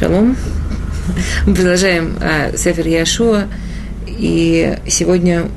[0.00, 0.34] Шалом.
[1.44, 3.48] Мы продолжаем э, Сефер Яшуа.
[4.06, 5.48] И сегодня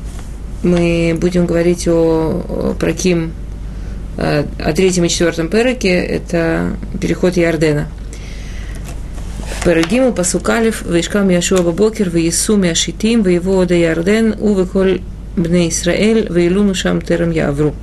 [0.64, 3.32] мы будем говорить о, о Праким,
[4.18, 5.98] э, о третьем и четвертом переке.
[5.98, 7.88] Это переход Ярдена.
[9.64, 15.00] Перегиму пасукалев вишкам Яшуа Бабокер веесу Мяшитим воевода Ярден увеколь
[15.38, 17.74] бне Исраэль вейлуну шам терем Явру.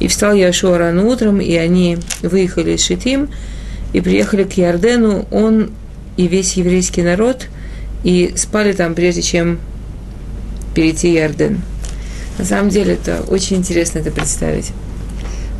[0.00, 3.28] И встал Яшуа рано утром, и они выехали из Шитим,
[3.94, 5.70] и приехали к Ярдену, он
[6.16, 7.46] и весь еврейский народ,
[8.02, 9.58] и спали там, прежде чем
[10.74, 11.62] перейти Ярден.
[12.36, 14.72] На самом деле это очень интересно это представить.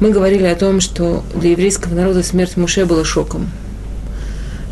[0.00, 3.48] Мы говорили о том, что для еврейского народа смерть Муше была шоком.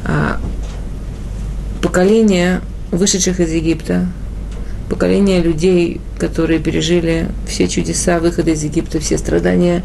[0.05, 0.41] А
[1.81, 4.09] поколение вышедших из Египта,
[4.91, 9.84] поколение людей, которые пережили все чудеса выхода из Египта, все страдания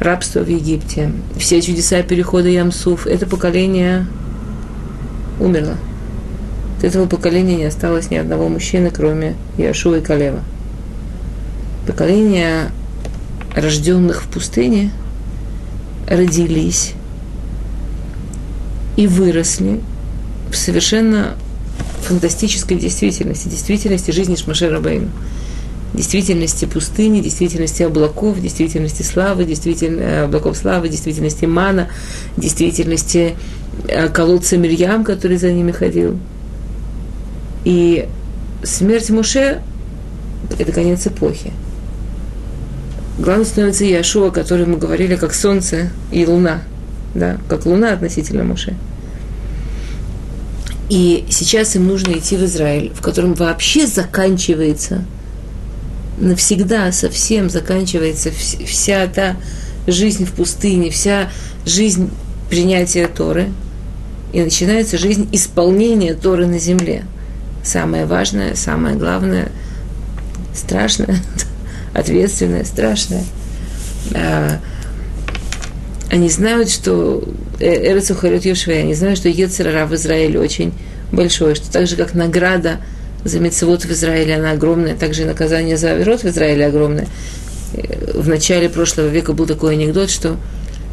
[0.00, 4.06] рабства в Египте, все чудеса перехода Ямсуф, это поколение
[5.40, 5.76] умерло.
[6.78, 10.40] От этого поколения не осталось ни одного мужчины, кроме Яшуа и Калева.
[11.86, 12.70] Поколение
[13.54, 14.90] рожденных в пустыне
[16.08, 16.94] родились
[18.96, 19.80] и выросли
[20.50, 21.34] в совершенно
[22.02, 25.08] фантастической действительности, действительности жизни Шмашера Бейна
[25.94, 31.88] действительности пустыни, действительности облаков, действительности славы, действительно, э, облаков славы, действительности мана,
[32.36, 33.36] действительности
[33.88, 36.18] э, колодца Мирьям, который за ними ходил.
[37.64, 38.08] И
[38.64, 39.62] смерть Муше–
[40.58, 41.52] это конец эпохи.
[43.18, 46.62] Главным становится Иешуа, о котором мы говорили, как солнце и луна,
[47.14, 48.74] да, как луна относительно Муше.
[50.90, 55.04] И сейчас им нужно идти в Израиль, в котором вообще заканчивается–
[56.18, 59.36] навсегда совсем заканчивается вся та
[59.86, 61.30] жизнь в пустыне, вся
[61.66, 62.10] жизнь
[62.48, 63.50] принятия Торы,
[64.32, 67.04] и начинается жизнь исполнения Торы на земле.
[67.62, 69.50] Самое важное, самое главное,
[70.54, 71.16] страшное,
[71.94, 73.24] ответственное, страшное.
[74.14, 74.58] А,
[76.10, 77.24] они знают, что
[77.60, 80.72] э, Эрецу Харют Йошвей, они знают, что Ецерара в Израиле очень
[81.10, 82.80] большой, что так же, как награда–
[83.24, 87.08] за мецевод в Израиле, она огромная, также и наказание за авирот в Израиле огромное.
[87.72, 90.36] Э, в начале прошлого века был такой анекдот, что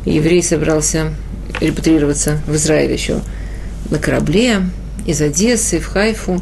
[0.05, 1.13] еврей собрался
[1.59, 3.21] репатрироваться в Израиль еще
[3.89, 4.61] на корабле
[5.05, 6.41] из Одессы в Хайфу,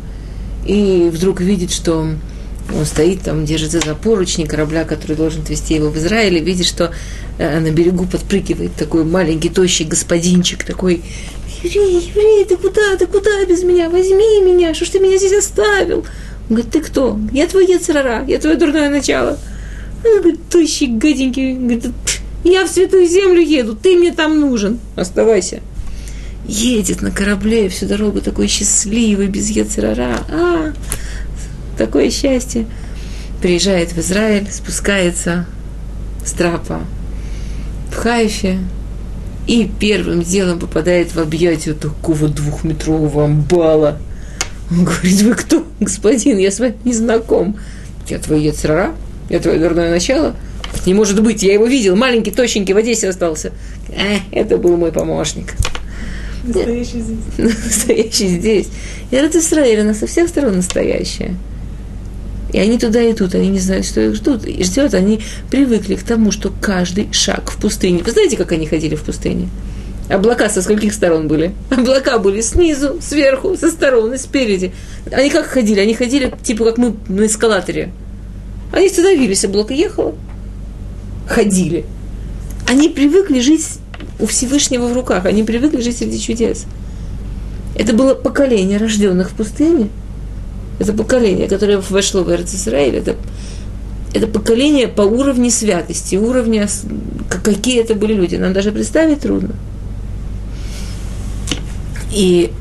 [0.65, 2.07] и вдруг видит, что
[2.75, 6.67] он стоит там, держится за поручни корабля, который должен отвезти его в Израиль, и видит,
[6.67, 6.91] что
[7.37, 11.01] э, на берегу подпрыгивает такой маленький, тощий господинчик, такой
[11.63, 13.89] еврей, еврей, ты куда, ты куда без меня?
[13.89, 15.99] Возьми меня, что ж ты меня здесь оставил?
[16.49, 17.19] Он говорит, ты кто?
[17.31, 19.37] Я твой яцерара, я твое дурное начало.
[20.03, 21.53] Он говорит, тощий, гаденький.
[21.53, 21.87] Говорит,
[22.43, 24.79] я в святую землю еду, ты мне там нужен.
[24.95, 25.61] Оставайся.
[26.47, 30.23] Едет на корабле всю дорогу такой счастливый, без яцерара.
[30.29, 30.73] А,
[31.77, 32.65] такое счастье.
[33.41, 35.45] Приезжает в Израиль, спускается
[36.25, 36.81] с трапа
[37.91, 38.59] в Хайфе,
[39.49, 43.97] и первым делом попадает в объятия такого двухметрового амбала.
[44.69, 47.57] Он говорит, вы кто, господин, я с вами не знаком.
[48.07, 48.93] Я твой яцерара,
[49.27, 50.35] я твое дурное начало.
[50.85, 53.51] Не может быть, я его видел, маленький, тощенький, в Одессе остался.
[53.89, 55.55] Э, это был мой помощник.
[56.43, 57.17] Настоящий здесь.
[57.65, 58.67] Настоящий здесь.
[59.09, 61.33] И Израиль, она со всех сторон настоящая.
[62.51, 64.45] И они туда идут, они не знают, что их ждут.
[64.45, 65.21] И ждет, они
[65.51, 68.03] привыкли к тому, что каждый шаг в пустыне.
[68.03, 69.49] Вы знаете, как они ходили в пустыне?
[70.09, 71.53] Облака со скольких сторон были?
[71.69, 74.71] Облака были снизу, сверху, со сторон и спереди.
[75.11, 75.79] Они как ходили?
[75.79, 77.91] Они ходили, типа, как мы на эскалаторе.
[78.71, 80.15] Они становились, облако ехало.
[81.27, 81.85] Ходили.
[82.67, 83.65] Они привыкли жить
[84.19, 85.25] у Всевышнего в руках.
[85.25, 86.65] Они привыкли жить среди чудес.
[87.75, 89.89] Это было поколение рожденных в пустыне–
[90.79, 93.15] это поколение, которое вошло в Израиль, это,
[94.13, 96.67] это поколение по уровню святости, уровня,
[97.43, 98.37] какие это были люди.
[98.37, 99.53] Нам даже представить трудно.
[102.11, 102.51] И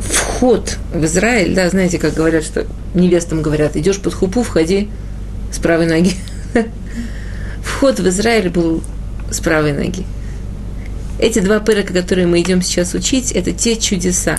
[0.00, 4.88] вход в Израиль, да, знаете, как говорят, что невестам говорят, идешь под хупу, входи
[5.52, 6.12] с правой ноги.
[7.62, 8.82] Вход в Израиль был
[9.30, 10.04] с правой ноги.
[11.18, 14.38] Эти два пырка, которые мы идем сейчас учить, это те чудеса,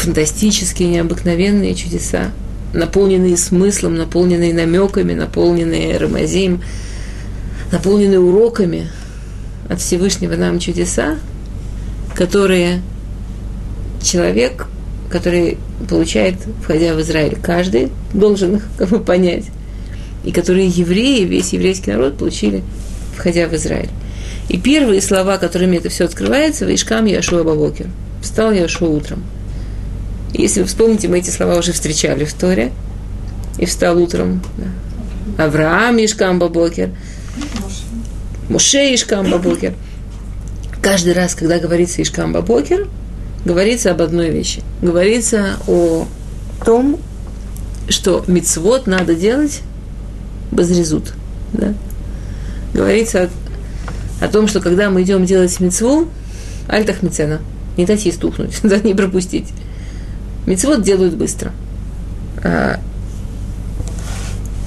[0.00, 2.30] фантастические, необыкновенные чудеса,
[2.72, 6.62] наполненные смыслом, наполненные намеками, наполненные рамазим,
[7.70, 8.88] наполненные уроками
[9.68, 11.18] от Всевышнего нам чудеса,
[12.14, 12.80] которые
[14.02, 14.68] человек,
[15.10, 19.44] который получает, входя в Израиль, каждый должен их как бы понять,
[20.24, 22.62] и которые евреи, весь еврейский народ получили,
[23.16, 23.90] входя в Израиль.
[24.48, 27.88] И первые слова, которыми это все открывается, «Ваишкам Яшуа Бабокер».
[28.22, 29.22] Встал Яшуа утром.
[30.32, 32.72] Если вы вспомните, мы эти слова уже встречали в Торе.
[33.58, 34.42] И встал утром.
[34.56, 35.44] Да.
[35.44, 36.90] Авраам Ишкам Бабокер.
[38.48, 39.74] Муше Ишкам Бабокер.
[40.82, 42.88] Каждый раз, когда говорится Ишкам Бабокер,
[43.44, 44.62] говорится об одной вещи.
[44.80, 46.06] Говорится о
[46.64, 46.98] том,
[47.88, 49.60] что мицвод надо делать
[50.50, 51.12] безрезут.
[51.52, 51.74] Да?
[52.72, 53.28] Говорится
[54.20, 56.08] о, о том, что когда мы идем делать мицву,
[56.68, 57.40] альтах мицена,
[57.76, 59.48] не дать ей стухнуть, да, не пропустить.
[60.50, 61.52] Мицвод делают быстро.
[62.42, 62.80] А,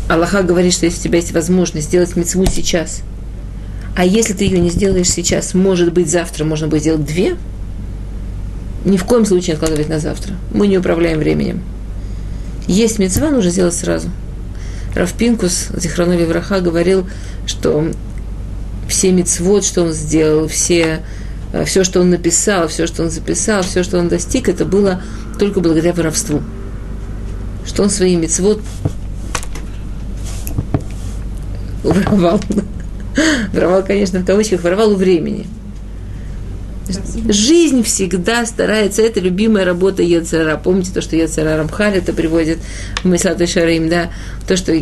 [0.07, 3.01] Аллаха говорит, что если у тебя есть возможность сделать мицву сейчас,
[3.93, 7.35] а если ты ее не сделаешь сейчас, может быть, завтра можно будет сделать две,
[8.85, 10.35] ни в коем случае не откладывать на завтра.
[10.53, 11.61] Мы не управляем временем.
[12.65, 14.07] Есть мецва, нужно сделать сразу.
[14.95, 17.09] Равпинкус, Зихранови Враха, говорил,
[17.45, 17.91] что
[18.87, 21.01] все мецвод, что он сделал, все,
[21.65, 25.01] все, что он написал, все, что он записал, все, что он достиг, это было
[25.37, 26.41] только благодаря воровству.
[27.65, 28.59] Что он свои мецвод
[31.83, 32.41] воровал.
[33.53, 35.45] Воровал, конечно, в кавычках, воровал у времени.
[37.29, 40.57] Жизнь всегда старается, это любимая работа Ецера.
[40.57, 42.57] Помните то, что Ецера Рамхаль это приводит
[43.03, 44.09] в Мысату Шарим, да?
[44.47, 44.73] То, что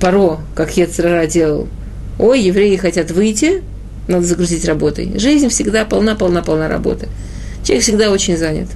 [0.00, 1.68] Паро, как Ецера делал.
[2.18, 3.62] Ой, евреи хотят выйти,
[4.08, 5.18] надо загрузить работой.
[5.18, 7.08] Жизнь всегда полна, полна, полна работы.
[7.64, 8.68] Человек всегда очень занят.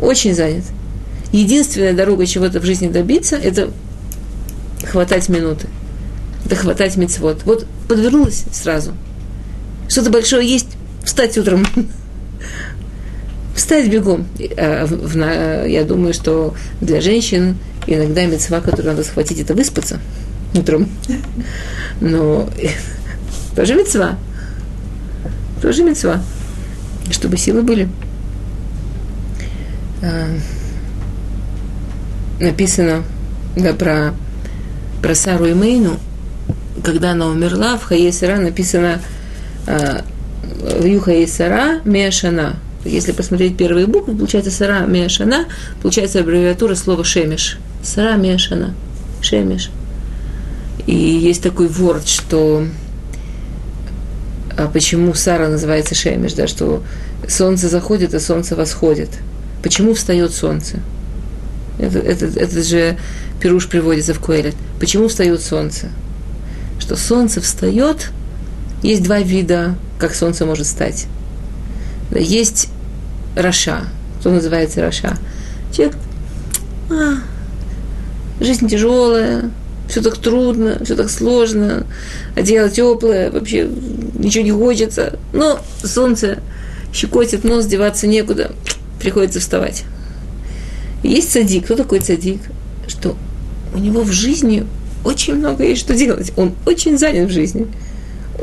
[0.00, 0.64] Очень занят.
[1.32, 3.70] Единственная дорога чего-то в жизни добиться– это
[4.84, 5.66] хватать минуты.
[6.46, 7.42] Это хватать мецвод.
[7.44, 8.92] Вот подвернулась сразу.
[9.88, 10.68] Что-то большое есть,
[11.04, 11.66] встать утром,
[13.54, 14.26] встать бегом.
[14.56, 17.56] А, я думаю, что для женщин
[17.86, 19.98] иногда мецва, которую надо схватить, это выспаться
[20.54, 20.88] утром.
[22.00, 22.48] Но
[23.56, 24.16] тоже мецва.
[25.60, 26.20] Тоже мецва.
[27.10, 27.88] Чтобы силы были.
[30.02, 30.26] А,
[32.40, 33.02] написано
[33.56, 34.14] да, про,
[35.02, 35.98] про Сару и Мейну,
[36.84, 39.00] когда она умерла, в Хаесера написано
[39.66, 40.04] а,
[40.42, 42.56] в Юха Сара Меашана.
[42.84, 45.46] Если посмотреть первые буквы, получается Сара Меашана,
[45.82, 47.58] получается аббревиатура слова Шемиш.
[47.82, 48.74] Сара Меашана.
[49.20, 49.70] Шемиш.
[50.86, 52.64] И есть такой ворд, что
[54.58, 56.82] а почему Сара называется Шемиш, да, что
[57.28, 59.08] солнце заходит, а солнце восходит.
[59.62, 60.80] Почему встает солнце?
[61.78, 62.98] Это, это, это же
[63.40, 64.56] פירוש приводится в Куэлет.
[64.80, 65.90] Почему встает солнце?
[66.80, 68.10] Что солнце встает,
[68.82, 71.06] есть два вида как солнце может стать.
[72.10, 72.68] Есть
[73.36, 73.84] רשע,
[74.20, 75.16] что называется רשע.
[75.72, 75.96] Человек,
[76.90, 77.18] а,
[78.40, 79.52] жизнь тяжелая,
[79.88, 81.86] все так трудно, все так сложно,
[82.36, 83.68] одеяло теплое, вообще
[84.14, 85.18] ничего не хочется.
[85.32, 86.38] Но солнце
[86.92, 88.52] щекотит нос, деваться некуда,
[89.00, 89.84] приходится вставать.
[91.02, 91.64] Есть цадик.
[91.64, 92.40] Кто такой цадик?
[92.86, 93.16] Что
[93.74, 94.66] у него в жизни
[95.04, 96.32] очень много есть что делать.
[96.36, 97.68] Он очень занят в жизни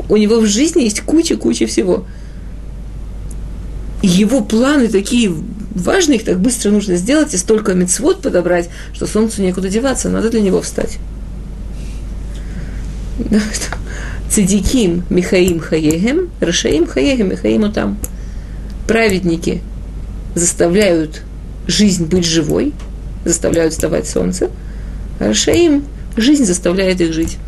[0.08, 2.04] у него в жизни есть куча-куча всего.
[4.02, 5.32] Его планы такие
[5.74, 10.30] важные, их так быстро нужно сделать, и столько мецвод подобрать, что солнцу некуда деваться, надо
[10.30, 10.98] для него встать.
[14.30, 17.98] Цидиким Михаим Хаегем, Рашаим Хаегем, Михаиму там.
[18.86, 19.62] Праведники
[20.34, 21.22] заставляют
[21.66, 22.72] жизнь быть живой,
[23.24, 24.50] заставляют вставать солнце,
[25.18, 25.84] а Рашаим
[26.16, 27.38] жизнь заставляет их жить.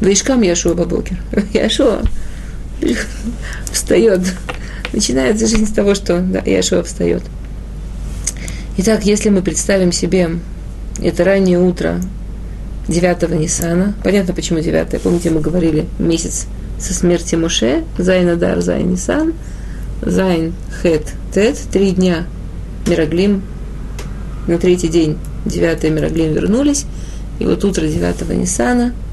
[0.00, 1.18] Ваишкам Яшуа Бабокер.
[1.52, 2.02] Яшуа
[3.72, 4.20] встает.
[4.92, 7.22] Начинается жизнь с того, что да, Яшуа встает.
[8.78, 10.30] Итак, если мы представим себе
[11.02, 12.00] это раннее утро
[12.88, 16.46] 9 Ниссана, понятно, почему 9 помните, мы говорили месяц
[16.78, 19.34] со смерти Муше, זין אדר, זין ניסן,
[20.02, 22.26] זין חית טית, три дня
[22.86, 23.42] מרגלים,
[24.46, 26.86] на третий день 9 מרגלים вернулись,
[27.38, 28.92] и вот утро 9 Ниссана–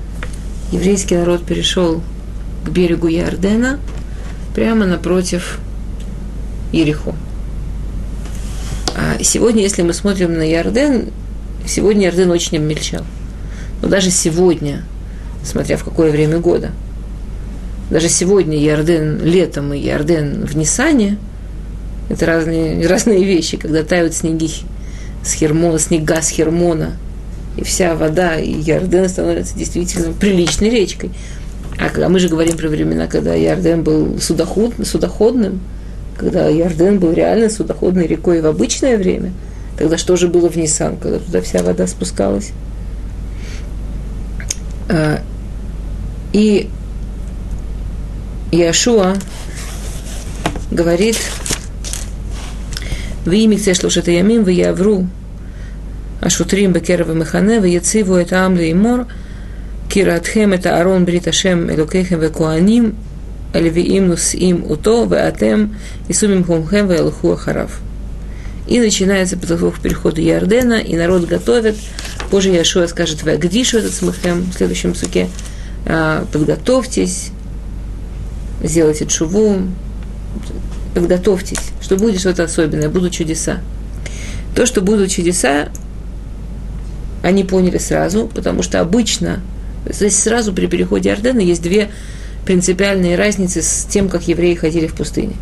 [0.74, 2.02] еврейский народ перешел
[2.66, 3.80] к берегу Ярдена,
[4.56, 5.60] прямо напротив
[6.72, 7.14] Ерехо.
[8.96, 11.12] А сегодня, если мы смотрим на Ярден,
[11.68, 13.04] сегодня Ярден очень обмельчал.
[13.84, 14.82] Но даже сегодня,
[15.44, 16.72] смотря в какое время года,
[17.92, 21.18] даже сегодня Ярден летом и Ярден в Нисане,
[22.10, 24.50] это разные, разные вещи, когда тают снеги
[25.24, 26.98] с Хермона, снега с Хермона–
[27.56, 31.12] и вся вода и Ярден становится действительно приличной речкой.
[31.78, 35.62] А когда мы же говорим про времена, когда Ярден был судоход, судоходным,
[36.18, 39.32] когда Ярден был реально судоходной рекой в обычное время,
[39.78, 42.52] тогда что же было в Ниссан, когда туда вся вода спускалась?
[44.94, 45.22] А,
[46.34, 46.70] и
[48.52, 49.16] Иошуа
[50.70, 51.18] говорит,
[53.26, 55.08] в имя Цешлушата Ямим, в Явру,
[56.22, 59.08] Ашутрим Бекерова Механе, в Яциву это Амле и Мор,
[59.90, 62.96] Киратхем это Арон Брит Ашем Элокехем в Куаним,
[63.56, 65.76] Левиим Нусим Уто, в Атем,
[66.08, 67.80] Исумим Хумхем, в Элху Ахарав.
[68.68, 71.78] И начинается подготовка к переходу Ярдена, и народ готовит.
[72.34, 75.30] Позже Яшуа скажет, вы Агдишу этот смыхем в следующем суке.
[75.86, 77.30] «А, подготовьтесь,
[78.64, 79.60] сделайте чуву,
[80.96, 83.60] подготовьтесь, что будет что-то особенное, будут чудеса.
[84.56, 85.70] То, что будут чудеса,
[87.22, 89.40] они поняли сразу, потому что обычно,
[89.88, 91.92] здесь сразу при переходе Ордена есть две
[92.48, 95.36] принципиальные разницы с тем, как евреи ходили в пустыне.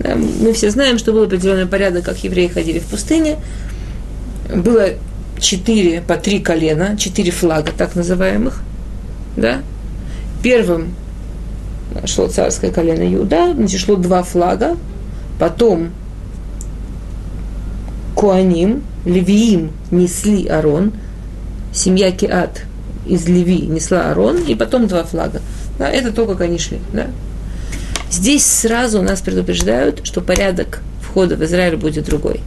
[0.00, 3.38] Да, мы все знаем, что был определенный порядок, как евреи ходили в пустыне.
[4.54, 4.90] Было
[5.38, 8.62] четыре, по три колена, четыре флага, так называемых.
[9.36, 9.60] Да?
[10.42, 10.94] Первым
[12.04, 14.76] шло царское колено Иуда, значит, шло два флага,
[15.38, 15.90] потом
[18.14, 20.92] Куаним, Левиим несли Арон,
[21.72, 22.62] семья Киат
[23.06, 25.40] из Леви несла Арон, и потом два флага.
[25.78, 26.78] Да, это то, как они шли.
[26.92, 27.06] Да?
[28.10, 32.40] Здесь сразу нас предупреждают, что порядок входа в Израиль будет другой.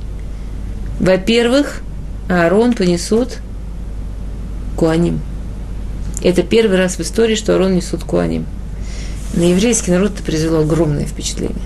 [0.99, 1.81] Во-первых,
[2.29, 3.39] Аарон понесут
[4.77, 5.19] Куаним.
[6.21, 8.45] Это первый раз в истории, что Аарон несут Куаним.
[9.33, 11.57] На еврейский народ это произвело огромное впечатление.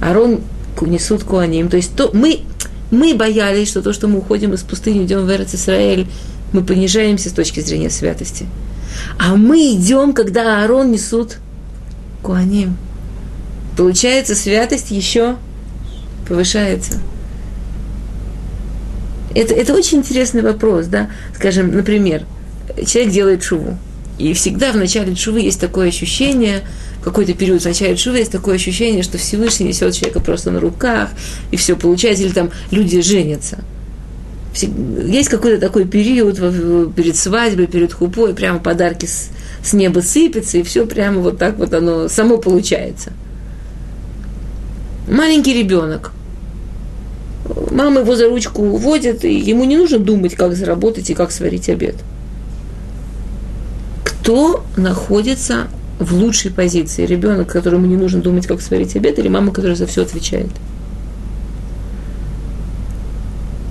[0.00, 0.40] Аарон
[0.80, 1.68] несут Куаним.
[1.68, 2.40] То есть то, мы,
[2.90, 6.08] мы боялись, что то, что мы уходим из пустыни, идем в Эрец Израиль,
[6.52, 8.46] мы понижаемся с точки зрения святости.
[9.18, 11.38] А мы идем, когда Аарон несут
[12.22, 12.76] Куаним.
[13.76, 15.36] Получается, святость еще
[16.28, 16.98] повышается.
[19.34, 21.10] Это, это очень интересный вопрос, да.
[21.34, 22.24] Скажем, например,
[22.86, 23.78] человек делает шуву.
[24.18, 26.62] И всегда в начале шувы есть такое ощущение,
[27.02, 31.10] какой-то период в начале шувы есть такое ощущение, что Всевышний несет человека просто на руках,
[31.50, 33.58] и все получается, или там люди женятся.
[34.54, 36.36] Есть какой-то такой период
[36.94, 39.30] перед свадьбой, перед хупой, прямо подарки с,
[39.64, 43.12] с неба сыпятся, и все прямо вот так вот оно само получается.
[45.08, 46.12] Маленький ребенок.
[47.70, 51.68] Мама его за ручку уводит, и ему не нужно думать, как заработать и как сварить
[51.68, 51.96] обед.
[54.04, 55.68] Кто находится
[55.98, 57.06] в лучшей позиции?
[57.06, 60.50] Ребенок, которому не нужно думать, как сварить обед, или мама, которая за все отвечает?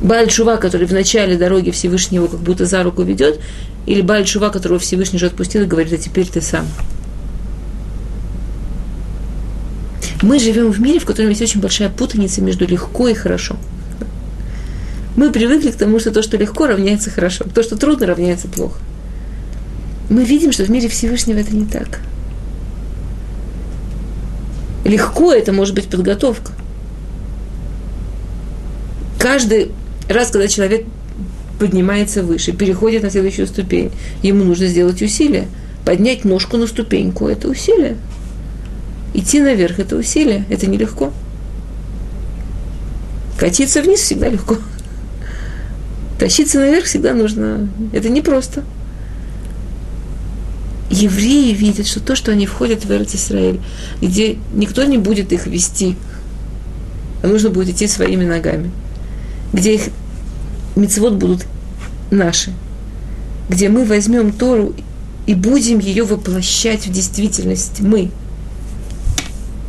[0.02, 3.40] Бальшува, который в начале дороги Всевышнего как будто за руку ведет,
[3.86, 6.66] или Бальшува, которого Всевышний же отпустил и говорит, а теперь ты сам.
[10.22, 13.58] Мы живем в мире, в котором есть очень большая путаница между легко и хорошо.
[15.16, 18.80] Мы привыкли к тому, что то, что легко, равняется хорошо, то, что трудно, равняется плохо.
[20.10, 22.02] Мы видим, что в мире Всевышнего это не так.
[24.86, 26.52] Легко это может быть подготовка.
[29.20, 29.72] Каждый
[30.10, 30.86] раз, когда человек
[31.60, 33.92] поднимается выше, переходит на следующую ступень,
[34.24, 35.48] ему нужно сделать усилие.
[35.86, 37.98] Поднять ножку на ступеньку– это усилие.
[39.14, 41.12] Идти наверх– это усилие, это нелегко.
[43.38, 44.58] Катиться вниз всегда легко.
[46.20, 47.68] Тащиться наверх всегда нужно.
[47.92, 48.64] Это непросто.
[50.92, 53.60] Евреи видят, что то, что они входят в Эрц Израиль,
[54.02, 55.96] где никто не будет их вести,
[57.24, 58.70] а нужно будет идти своими ногами,
[59.52, 59.82] где их
[60.76, 61.48] мецвод будут
[62.12, 62.54] наши,
[63.50, 64.76] где мы возьмем Тору
[65.26, 68.12] и будем ее воплощать в действительность мы.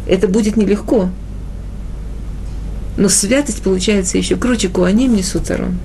[0.06, 1.10] Это будет нелегко.
[2.96, 4.68] Но святость получается еще круче.
[4.68, 5.78] Куаним несут Арон.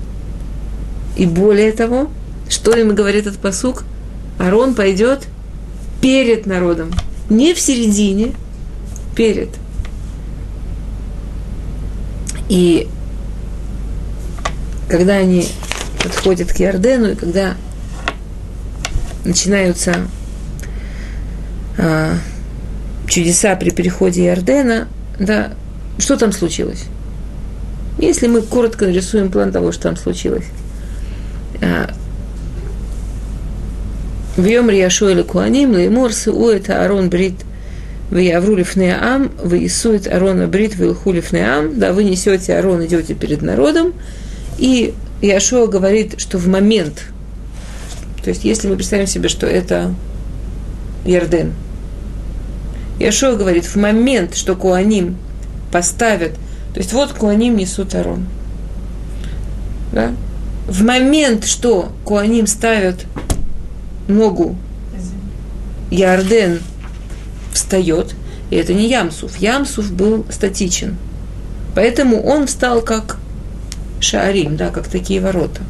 [1.16, 2.10] И более того,
[2.48, 3.84] что им говорит этот посук?
[4.38, 5.26] Арон пойдет
[6.00, 6.90] перед народом.
[7.28, 8.32] Не в середине,
[9.16, 9.48] перед.
[12.48, 12.88] И
[14.88, 15.46] когда они
[16.02, 17.56] подходят к Иордену, и когда
[19.24, 20.06] начинаются
[21.76, 22.14] а,
[23.08, 24.88] чудеса при переходе Иордена,
[25.18, 25.52] да,
[25.98, 26.84] что там случилось?
[27.98, 30.46] Если мы коротко нарисуем план того, что там случилось.
[31.60, 31.90] А,
[34.36, 37.34] в Йом Риашу или Куаним, Леймур, Сууэт, Аарон, Брит,
[38.10, 43.92] Виявру Лифнеам, Виисует Арона Брит, Вилху Лифнеам, да, вы несете Арон, идете перед народом,
[44.58, 47.04] и Яшуа говорит, что в момент,
[48.22, 49.94] то есть если мы представим себе, что это
[51.04, 51.52] Ярден,
[52.98, 55.16] Яшуа говорит, в момент, что Куаним
[55.70, 56.32] поставят,
[56.74, 58.26] то есть вот Куаним несут Арон,
[59.92, 60.12] да?
[60.66, 63.06] в момент, что Куаним ставят
[64.06, 64.56] ногу
[65.90, 66.60] Ярден
[67.52, 68.14] встает,
[68.50, 69.36] и это не Ямсуф.
[69.36, 70.96] Ямсуф был статичен.
[71.74, 73.18] Поэтому он встал как
[74.00, 75.62] Шаарим, да, как такие ворота.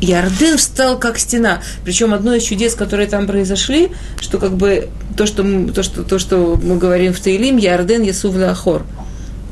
[0.00, 1.60] Ярден встал как стена.
[1.84, 3.90] Причем одно из чудес, которые там произошли,
[4.20, 8.02] что как бы то, что, мы, то, что, то, что мы говорим в Таилим, Ярден
[8.02, 8.82] Ясув Ахор.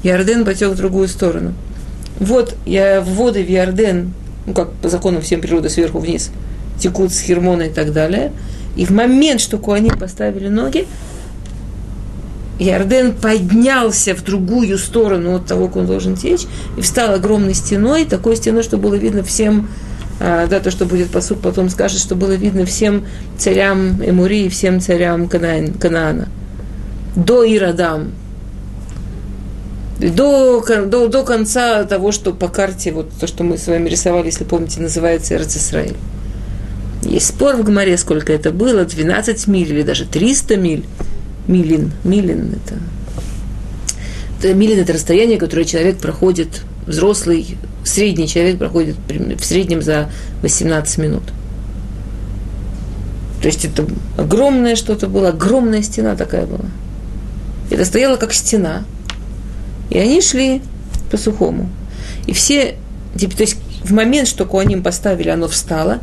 [0.03, 1.55] Ярден потек в другую сторону.
[2.19, 4.13] Вот я воды в Ярден,
[4.47, 6.31] ну как по закону всем природы сверху вниз,
[6.79, 8.33] текут с Хермона и так далее.
[8.77, 10.87] И в момент, что Куани поставили ноги,
[12.59, 16.43] Ярден поднялся в другую сторону от того, как он должен течь,
[16.77, 19.69] и встал огромной стеной, такой стеной, что было видно всем,
[20.21, 23.07] да, то, что будет посуд, потом скажет, что было видно всем
[23.39, 26.29] царям Эмури и всем царям Канаан, Канаана.
[27.17, 28.13] До Ирадам.
[29.99, 34.27] До, до, до конца того, что по карте, вот то, что мы с вами рисовали,
[34.27, 35.97] если помните, называется Эрцисраиль.
[37.03, 40.85] Есть спор в Гмаре, сколько это было, 12 миль или даже 300 миль.
[41.47, 41.93] Милин.
[42.05, 42.79] Милин это
[44.55, 50.11] милин это расстояние, которое человек проходит, взрослый, средний человек проходит в среднем за
[50.43, 51.23] 18 минут.
[53.41, 53.87] То есть это
[54.19, 56.67] огромное что-то было, огромная стена такая была.
[57.71, 58.85] Это стояло как стена.
[59.89, 60.61] И они шли
[61.11, 61.71] по сухому.
[62.27, 62.77] И все,
[63.17, 66.01] типа, то есть в момент, что Куаним поставили, оно встало,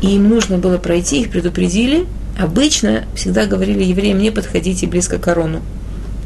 [0.00, 2.06] и им нужно было пройти, их предупредили,
[2.38, 5.62] Обычно всегда говорили евреям, не подходите близко к Арону.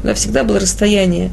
[0.03, 1.31] Да, всегда было расстояние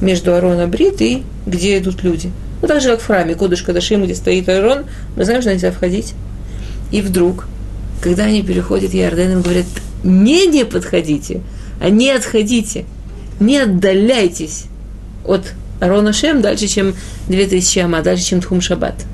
[0.00, 2.30] между Арона Брит и где идут люди.
[2.60, 4.84] Ну, так же, как в храме, Кодыш Кадашим, где стоит Арон,
[5.16, 6.14] мы знаем, что нельзя входить.
[6.90, 7.46] И вдруг,
[8.00, 9.66] когда они переходят Иордан, им говорят,
[10.02, 11.40] не не подходите,
[11.80, 12.84] а не отходите,
[13.40, 14.64] не отдаляйтесь
[15.24, 16.94] от Арона Шем дальше, чем
[17.28, 19.04] 2000 ама, дальше, чем Тхум Шаббат.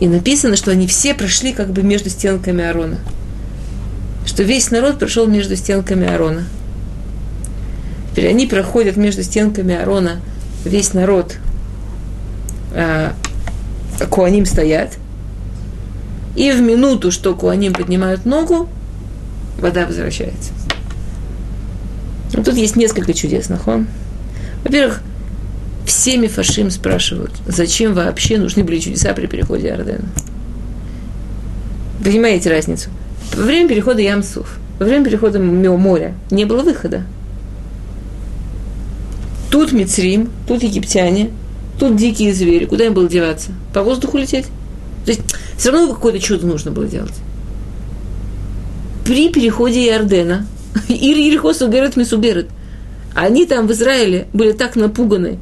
[0.00, 2.98] И написано, что они все прошли как бы между стенками Арона.
[4.26, 6.44] Что весь народ прошел между стенками Арона.
[8.16, 10.22] Теперь они проходят между стенками Арона,
[10.64, 11.36] весь народ,
[12.72, 13.12] а,
[14.08, 14.96] Куаним стоят.
[16.34, 18.70] И в минуту, что Куаним поднимают ногу,
[19.58, 20.52] вода возвращается.
[22.32, 23.86] Ну, тут есть несколько чудес, нахон.
[24.64, 25.02] Во-первых,
[25.84, 30.08] все мифашим спрашивают, зачем вообще нужны были чудеса при переходе Ордена.
[32.02, 32.88] Понимаете разницу?
[33.36, 37.02] Во время перехода Ямсуф, во время перехода моря не было выхода.
[39.50, 41.30] Тут Мицрим, тут египтяне,
[41.78, 42.64] тут дикие звери.
[42.64, 43.52] Куда им было деваться?
[43.72, 44.46] По воздуху лететь?
[45.04, 45.22] То есть
[45.56, 47.14] все равно какое-то чудо нужно было делать.
[49.04, 50.46] При переходе Иордена,
[50.88, 52.48] Ир Ерихосу Герет Мисуберет,
[53.14, 55.38] они там в Израиле были так напуганы,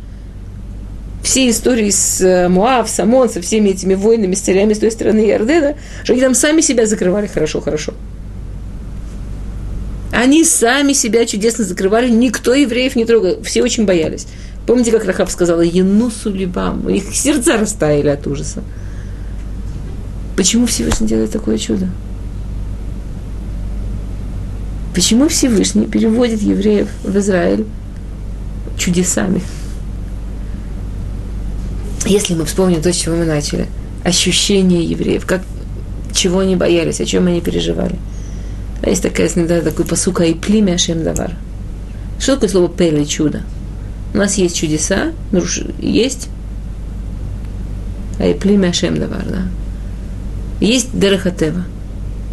[1.24, 5.20] все истории с э, Муав, Самон, со всеми этими войнами, с царями с той стороны
[5.20, 7.94] Ярдена, что они там сами себя закрывали хорошо-хорошо.
[10.14, 14.26] Они сами себя чудесно закрывали, никто евреев не трогал, все очень боялись.
[14.66, 18.62] Помните, как Рахаб сказала, Янусу либам, у них сердца растаяли от ужаса.
[20.36, 21.88] Почему Всевышний делает такое чудо?
[24.94, 27.66] Почему Всевышний переводит евреев в Израиль
[28.78, 29.42] чудесами?
[32.06, 33.66] если мы вспомним то, с чего мы начали,
[34.04, 35.42] ощущение евреев, как,
[36.12, 37.96] чего они боялись, о чем они переживали.
[38.86, 41.32] Есть такая, да, такой посука и племя Ашем Давар.
[42.18, 43.42] Что такое слово пели, чудо?
[44.12, 45.12] У нас есть чудеса,
[45.80, 46.28] есть,
[48.18, 49.42] а и племя Ашем Давар, да.
[50.60, 51.64] Есть Дерехатева,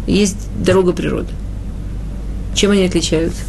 [0.06, 1.32] есть дорога природы.
[2.54, 3.42] Чем они отличаются?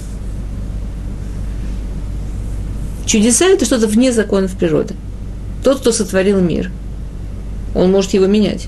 [3.05, 4.95] Чудеса– это что-то вне законов природы.
[5.63, 6.71] Тот, кто сотворил мир,
[7.75, 8.67] он может его менять.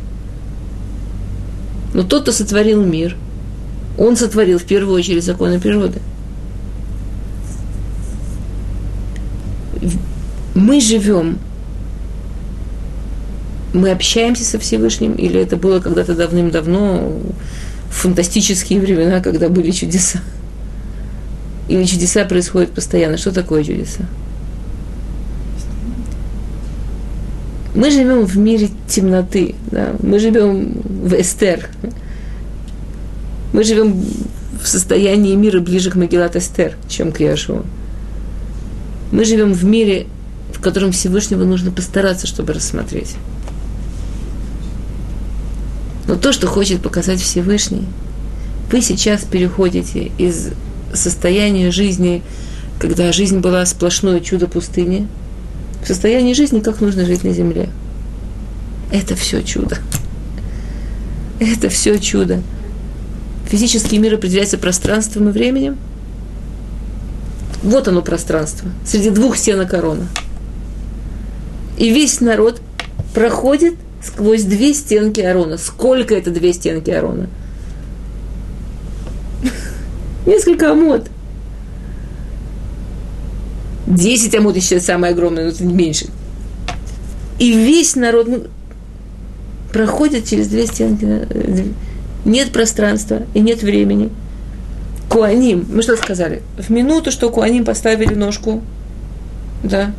[1.93, 3.15] Но тот, кто сотворил мир,
[3.97, 5.99] он сотворил в первую очередь законы природы.
[10.53, 11.38] Мы живем,
[13.73, 17.19] мы общаемся со Всевышним, или это было когда-то давным-давно,
[17.89, 20.19] в фантастические времена, когда были чудеса.
[21.67, 23.17] Или чудеса происходят постоянно.
[23.17, 24.05] Что такое чудеса?
[27.73, 29.93] Мы живем в мире темноты, да?
[30.01, 31.69] мы живем в Эстер.
[33.56, 34.04] Мы живем
[34.62, 37.63] в состоянии мира ближе к Магеллат Эстер, чем к Яшуа.
[39.13, 40.08] Мы живем в мире,
[40.52, 43.15] в котором Всевышнего нужно постараться, чтобы рассмотреть.
[46.06, 47.86] Но то, что хочет показать Всевышний,
[48.74, 50.50] вы сейчас переходите из
[50.94, 52.24] состояния жизни,
[52.78, 55.08] когда жизнь была сплошное чудо пустыни–
[55.82, 57.70] в состоянии жизни, как нужно жить на земле.
[58.91, 59.78] Это все чудо.
[61.39, 62.41] Это все чудо.
[63.47, 65.77] Физический мир определяется пространством и временем.
[67.63, 70.08] Вот оно пространство, среди двух стенок корона.
[71.77, 72.62] И весь народ
[73.13, 75.58] проходит сквозь две стенки Арона.
[75.58, 77.27] Сколько это две стенки Арона?
[80.25, 81.10] Несколько амод.
[83.88, 86.08] Десять амод еще самое огромное, но это меньше.
[87.39, 88.43] И весь народ ну,
[89.71, 91.23] проходит через две стенки.
[92.26, 94.10] Нет пространства и нет времени.
[95.10, 96.42] Куаним, мы что сказали?
[96.58, 98.62] В минуту, что Куаним поставили ножку,
[99.64, 99.94] да,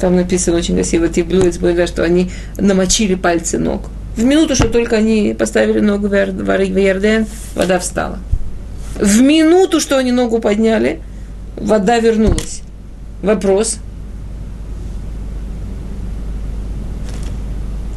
[0.00, 3.82] там написано очень красиво, Тиблюец, да, что они намочили пальцы ног.
[4.16, 8.18] В минуту, что только они поставили ногу в Ярден, вода встала.
[8.98, 11.00] В минуту, что они ногу подняли,
[11.56, 12.62] вода вернулась.
[13.22, 13.78] Вопрос.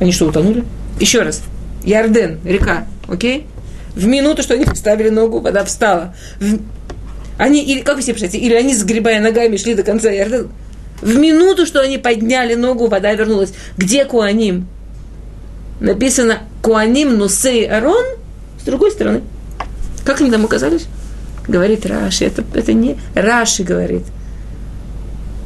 [0.02, 0.66] Они что, утонули?
[1.00, 1.42] Еще раз.
[1.84, 3.48] Ярден, река, окей?
[3.96, 6.16] В минуту, что они поставили ногу, вода встала.
[7.38, 10.48] Они, или, как вы себе представляете, или они, сгребая ногами, шли до конца Ярдена.
[11.02, 13.54] В минуту, что они подняли ногу, вода вернулась.
[13.78, 14.68] Где Куаним?
[15.80, 18.04] Написано Куаним Нусей Арон
[18.60, 19.22] с другой стороны.
[20.04, 20.88] Как они там оказались?
[21.48, 22.26] Говорит Раши.
[22.26, 24.04] Это, это не Раши говорит.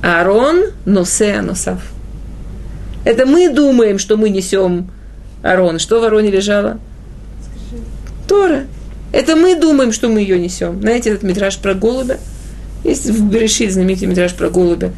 [0.01, 1.81] Арон Нусей Анусав.
[3.05, 4.89] Это мы думаем, что мы несем
[5.43, 5.77] Арон.
[5.77, 6.79] Что в Ароне лежало?
[8.33, 8.65] Тора.
[9.11, 10.81] Это мы думаем, что мы ее несем.
[10.81, 12.17] Знаете этот метраж про голубя?
[12.83, 14.91] Есть в Берешит знаменитый метраж про голубя.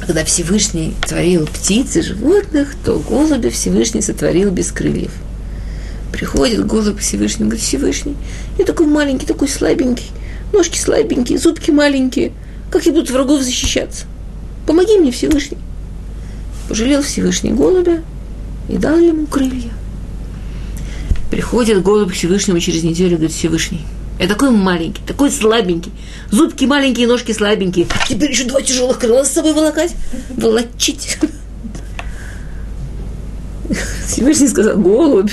[0.00, 5.12] Когда Всевышний творил птиц и животных, то голубя Всевышний сотворил без крыльев.
[6.10, 8.16] Приходит голубь к Всевышнему, говорит, Всевышний,
[8.56, 10.06] я такой маленький, такой слабенький,
[10.54, 12.32] ножки слабенькие, зубки маленькие,
[12.70, 14.06] как я буду врагов защищаться?
[14.66, 15.58] Помоги мне, Всевышний.
[16.70, 18.02] Пожалел Всевышний голубя
[18.70, 19.77] и дал ему крылья.
[21.30, 23.84] Приходит голубь к Всевышнему через неделю, говорит, Всевышний,
[24.18, 25.92] я такой маленький, такой слабенький.
[26.30, 27.86] Зубки маленькие, ножки слабенькие.
[28.08, 29.94] Теперь еще два тяжелых крыла с собой волокать.
[30.30, 31.18] Волочить.
[34.06, 35.30] Всевышний сказал, голубь,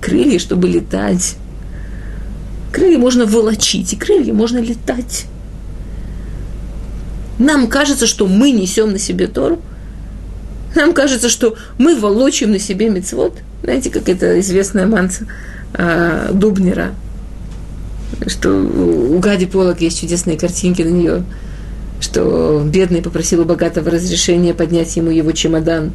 [0.00, 1.36] крылья, чтобы летать.
[2.72, 5.26] Крылья можно волочить, и крылья можно летать.
[7.38, 9.60] Нам кажется, что мы несем на себе Тору.
[10.74, 13.34] Нам кажется, что мы волочим на себе мецвод.
[13.62, 15.26] Знаете, как это известная манца
[15.74, 16.94] а, Дубнера,
[18.26, 21.24] что у Гади Полок есть чудесные картинки на нее,
[22.00, 25.92] что бедный попросил у богатого разрешения поднять ему его чемодан.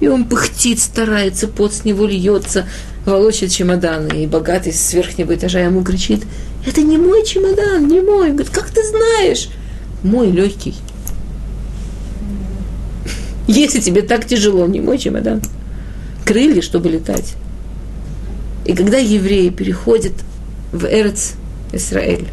[0.00, 2.66] И он пыхтит, старается, пот с него льется,
[3.06, 4.08] волочит чемодан.
[4.08, 6.24] И богатый с верхнего этажа ему кричит,
[6.66, 8.30] это не мой чемодан, не мой.
[8.30, 9.48] Он говорит, как ты знаешь?
[10.02, 10.74] Мой легкий.
[13.46, 15.40] Если тебе так тяжело, не мой чемодан.
[16.24, 17.34] Крылья, чтобы летать.
[18.64, 20.12] И когда евреи переходят
[20.72, 21.32] в Эрц
[21.72, 22.28] Израиль,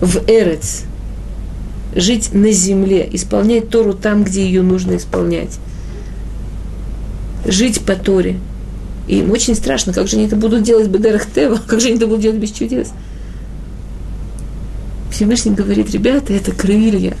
[0.00, 0.84] в Эрец,
[1.94, 5.58] жить на земле, исполнять Тору там, где ее нужно исполнять,
[7.46, 8.38] жить по Торе.
[9.06, 11.96] И им очень страшно, как же они это будут делать Бедерах Тева, как же они
[11.96, 12.92] это будут делать без чудес.
[15.10, 17.16] Всевышний говорит, ребята, это крылья.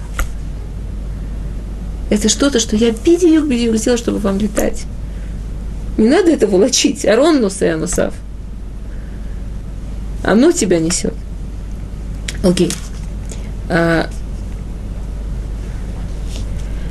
[2.14, 4.84] Это что-то, что я видел, видел, сделал, чтобы вам летать.
[5.96, 7.04] Не надо это волочить.
[7.04, 8.14] Арон нусе анусав.
[10.22, 11.14] Оно тебя несет.
[12.44, 12.70] Окей.
[13.68, 14.08] А,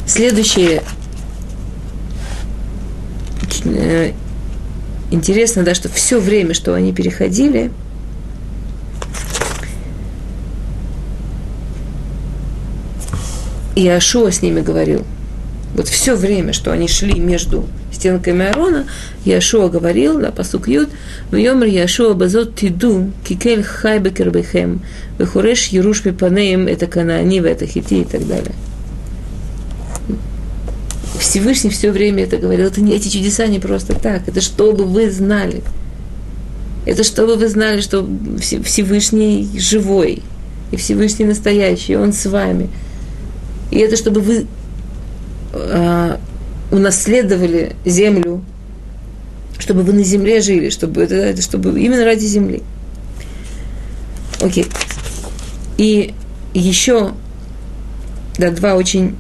[0.05, 0.83] следующее.
[3.63, 4.11] Э,
[5.09, 7.71] интересно, да, что все время, что они переходили,
[13.75, 15.03] и с ними говорил.
[15.75, 18.85] Вот все время, что они шли между стенками Аарона,
[19.25, 20.89] Яшуа говорил, да, посук Юд,
[21.31, 24.81] в Йомр Яшуа базот тиду, кикель хай бекербехем,
[25.17, 28.53] вехуреш еруш панеем, это канаанива, это хити и так далее.
[31.19, 32.67] Всевышний все время это говорил.
[32.67, 34.27] Это не, эти чудеса не просто так.
[34.27, 35.63] Это чтобы вы знали.
[36.85, 38.07] Это чтобы вы знали, что
[38.39, 40.21] Всевышний живой.
[40.71, 41.95] И Всевышний настоящий.
[41.95, 42.69] Он с вами.
[43.73, 44.45] И это чтобы вы
[45.53, 46.17] э,
[46.69, 48.45] унаследовали землю,
[49.57, 52.61] чтобы вы на земле жили, чтобы это, это чтобы именно ради земли.
[54.41, 54.67] Окей.
[55.79, 56.13] И
[56.53, 57.13] еще
[58.37, 59.15] да, два очень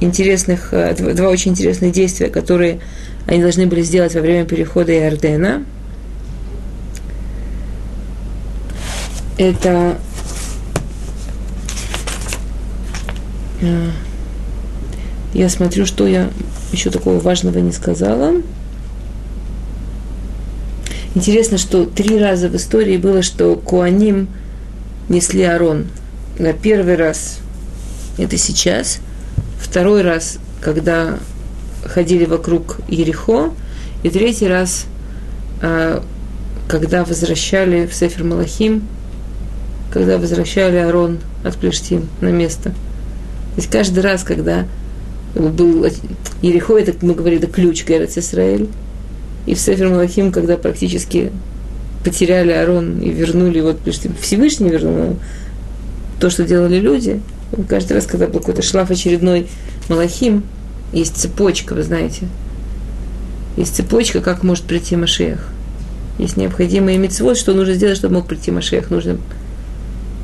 [0.00, 2.80] интересных, э, два очень интересных действия, которые
[3.28, 5.64] они должны были сделать во время перехода Иордена.
[9.38, 9.96] Это э,
[13.60, 16.30] я смотрю, что я
[16.72, 18.34] еще такого важного не сказала.
[21.14, 24.28] Интересно, что три раза в истории было, что Куаним
[25.08, 25.86] несли Арон.
[26.38, 27.38] На первый раз
[28.18, 28.98] это сейчас,
[29.60, 31.18] второй раз, когда
[31.84, 33.52] ходили вокруг Ерехо,
[34.02, 34.86] и третий раз,
[35.62, 36.02] а,
[36.68, 38.82] когда возвращали в Сефер Малахим,
[39.92, 42.72] когда возвращали Арон от Плештим на место.
[43.56, 44.66] То каждый раз, когда
[45.34, 45.86] был
[46.42, 48.68] Ерехо, это мы говорили, это ключ к Израиль,
[49.46, 51.32] и в Сефер Малахим, когда практически
[52.04, 53.78] потеряли Арон и вернули, вот
[54.20, 55.16] Всевышний вернул
[56.20, 57.20] то, что делали люди,
[57.68, 59.48] каждый раз, когда был какой-то шлаф очередной
[59.88, 60.44] Малахим,
[60.92, 62.26] есть цепочка, вы знаете,
[63.56, 65.48] есть цепочка, как может прийти Машех.
[66.18, 68.90] Есть необходимые мецвод, что нужно сделать, чтобы мог прийти Машех.
[68.90, 69.18] Нужно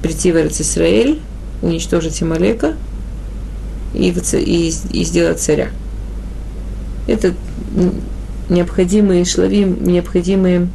[0.03, 1.21] прийти в Израиль,
[1.63, 2.75] уничтожить Ималека
[3.95, 5.69] и, и, и сделать царя.
[7.07, 7.35] Это
[8.49, 10.69] необходимые шлавим, необходимые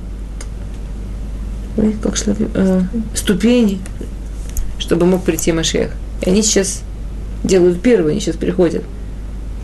[1.77, 2.81] ой, как шлавим, э,
[3.13, 3.79] ступени,
[4.79, 5.91] чтобы мог прийти Машех.
[6.21, 6.81] И они сейчас
[7.43, 8.83] делают первые, они сейчас приходят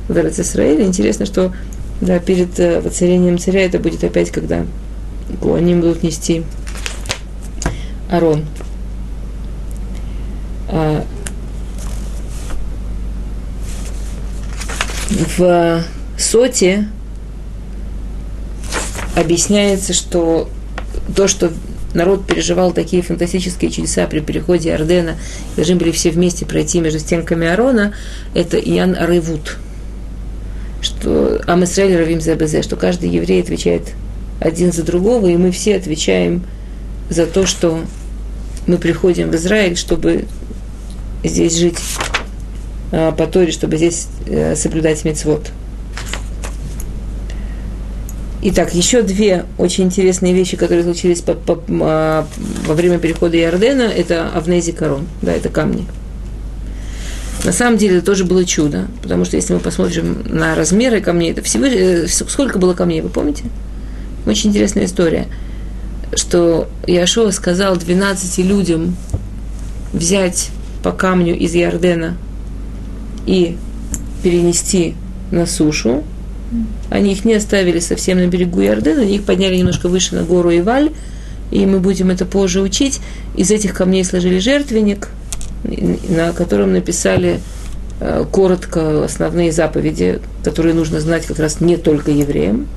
[0.07, 0.83] в Израиль.
[0.83, 1.53] Интересно, что
[2.01, 4.65] да, перед э, воцарением царя это будет опять, когда
[5.41, 6.43] они будут нести
[8.09, 8.45] Арон.
[10.67, 11.05] А,
[15.37, 15.83] в
[16.17, 16.87] Соте
[19.15, 20.49] объясняется, что
[21.15, 21.51] то, что
[21.93, 25.17] народ переживал такие фантастические чудеса при переходе Ордена,
[25.55, 27.93] должны были все вместе пройти между стенками Арона,
[28.33, 29.57] это Иоанн Арывут,
[30.81, 33.93] что Амисраэль Равим Забезе, что каждый еврей отвечает
[34.39, 36.43] один за другого, и мы все отвечаем
[37.09, 37.81] за то, что
[38.67, 40.25] мы приходим в Израиль, чтобы
[41.23, 41.77] здесь жить
[42.91, 45.51] по Торе, чтобы здесь э, соблюдать мецвод.
[48.43, 52.27] Итак, еще две очень интересные вещи, которые случились по, по, а,
[52.65, 55.85] во время перехода Иордена, это Авнези Корон, да, это камни.
[57.43, 61.31] На самом деле это тоже было чудо, потому что если мы посмотрим на размеры камней,
[61.31, 63.43] это всего, э, сколько было камней, вы помните?
[64.25, 65.27] Очень интересная история,
[66.15, 68.95] что Яшуа сказал 12 людям
[69.93, 70.49] взять
[70.81, 72.17] по камню из Иордена
[73.31, 73.55] и
[74.23, 74.93] перенести
[75.31, 76.03] на сушу,
[76.89, 80.51] они их не оставили совсем на берегу Иордена, они их подняли немножко выше на гору
[80.51, 80.91] Иваль,
[81.49, 82.99] и мы будем это позже учить.
[83.37, 85.07] Из этих камней сложили жертвенник,
[86.09, 87.39] на котором написали
[88.01, 92.67] э, коротко основные заповеди, которые нужно знать как раз не только евреям.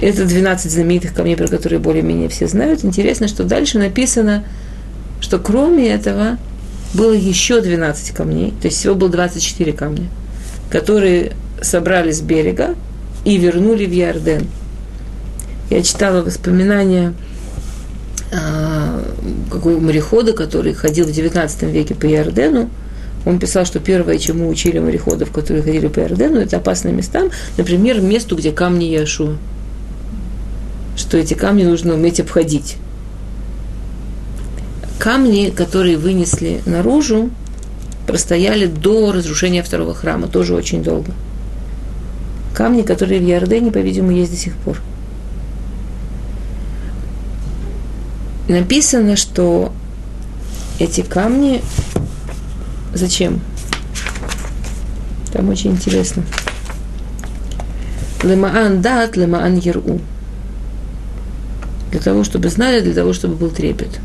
[0.00, 2.84] Это 12 знаменитых камней, про которые более-менее все знают.
[2.84, 4.44] Интересно, что дальше написано,
[5.20, 6.38] что кроме этого
[6.94, 10.08] было еще 12 камней, то есть всего было 24 камня,
[10.70, 12.74] которые собрали с берега
[13.24, 14.46] и вернули в Ярден.
[15.70, 17.12] Я читала воспоминания
[18.30, 19.02] э,
[19.50, 22.70] какого морехода, который ходил в 19 веке по Ярдену.
[23.24, 27.24] Он писал, что первое, чему учили мореходов, которые ходили по Ярдену, это опасные места,
[27.56, 29.36] например, месту, где камни Яшу.
[30.96, 32.76] Что эти камни нужно уметь обходить.
[34.98, 37.30] Камни, которые вынесли наружу,
[38.06, 41.12] простояли до разрушения второго храма, тоже очень долго–
[42.56, 44.80] камни, которые в Ярдене, по-видимому, есть до сих пор.
[48.48, 49.72] Написано, что
[50.78, 51.62] эти камни
[52.94, 53.40] зачем?
[55.32, 56.22] Там очень интересно.
[58.22, 60.00] Лемаан дат, лемаан еру.
[61.90, 64.00] Для того, чтобы знали, для того, чтобы был трепет.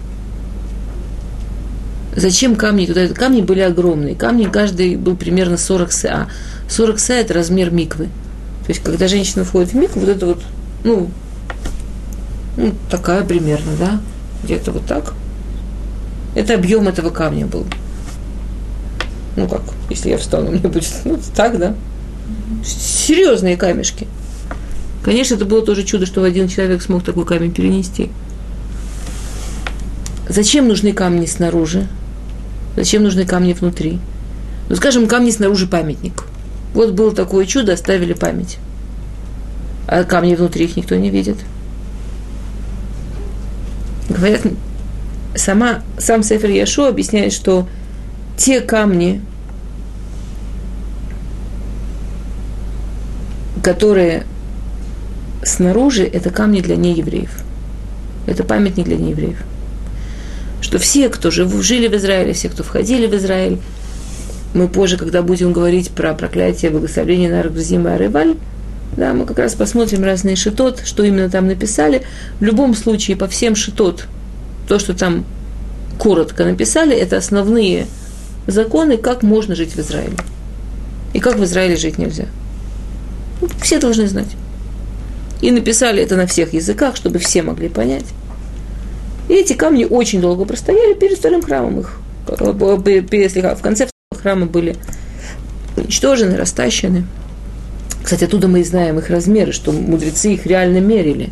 [2.16, 3.08] Зачем камни туда?
[3.08, 4.16] Камни были огромные.
[4.16, 6.28] Камни каждый был примерно 40 са.
[6.70, 8.06] 40 са– это размер миквы.
[8.66, 10.44] То есть, когда женщина входит в миг, вот это вот,
[10.84, 11.10] ну,
[12.58, 14.02] ну, такая примерно, да,
[14.44, 15.14] где-то вот так.
[16.36, 17.66] Это объем этого камня был.
[19.36, 21.76] Ну как, если я встану, мне будет, ну, так, да.
[22.66, 24.08] Серьезные камешки.
[25.04, 28.12] Конечно, это было тоже чудо, что один человек смог такой камень перенести.
[30.30, 31.88] Зачем нужны камни снаружи?
[32.76, 34.00] Зачем нужны камни внутри?
[34.70, 36.24] Ну, скажем, камни снаружи памятник.
[36.74, 38.58] Вот было такое чудо, оставили память.
[39.88, 41.38] А камни внутри их никто не видит.
[44.10, 44.42] Говорят,
[45.36, 47.68] сама, сам Сефер Яшу объясняет, что
[48.38, 49.22] те камни,
[53.62, 54.26] которые
[55.44, 57.44] снаружи, это камни для неевреев.
[58.28, 59.38] Это памятник для неевреев.
[60.62, 63.60] Что все, кто жили в Израиле, все, кто входили в Израиль,
[64.54, 68.36] мы позже, когда будем говорить про проклятие благословения на Аргзима и Арываль,
[68.98, 72.04] Да, мы как раз посмотрим разные шитот, что именно там написали.
[72.40, 74.06] В любом случае, по всем шитот,
[74.68, 75.26] то, что там
[75.98, 77.88] коротко написали, это основные
[78.48, 80.18] законы, как можно жить в Израиле.
[81.14, 82.26] И как в Израиле жить нельзя.
[83.62, 84.36] Все должны знать.
[85.42, 88.06] И написали это на всех языках, чтобы все могли понять.
[89.32, 92.02] И эти камни очень долго простояли перед вторым храмом их.
[92.28, 94.76] В конце храма были
[95.78, 97.06] уничтожены, растащены.
[98.04, 101.30] Кстати, оттуда мы и знаем их размеры, что мудрецы их реально мерили.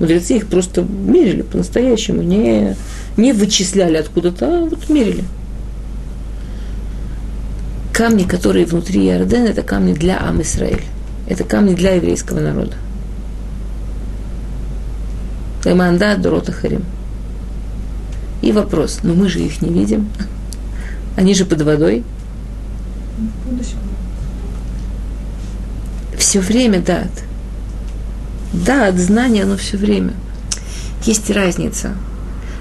[0.00, 2.74] Мудрецы их просто мерили по-настоящему, не,
[3.16, 5.22] не вычисляли откуда-то, а вот мерили.
[7.92, 10.82] Камни, которые внутри Иордена, это камни для Ам Исраиль.
[11.28, 12.74] Это камни для еврейского народа.
[15.64, 16.82] Эманда Дорота Харим.
[18.42, 20.08] И вопрос, но мы же их не видим.
[21.16, 22.02] Они же под водой.
[26.18, 27.10] Все время дат.
[28.52, 30.12] Да, от знания оно все время.
[31.04, 31.94] Есть разница.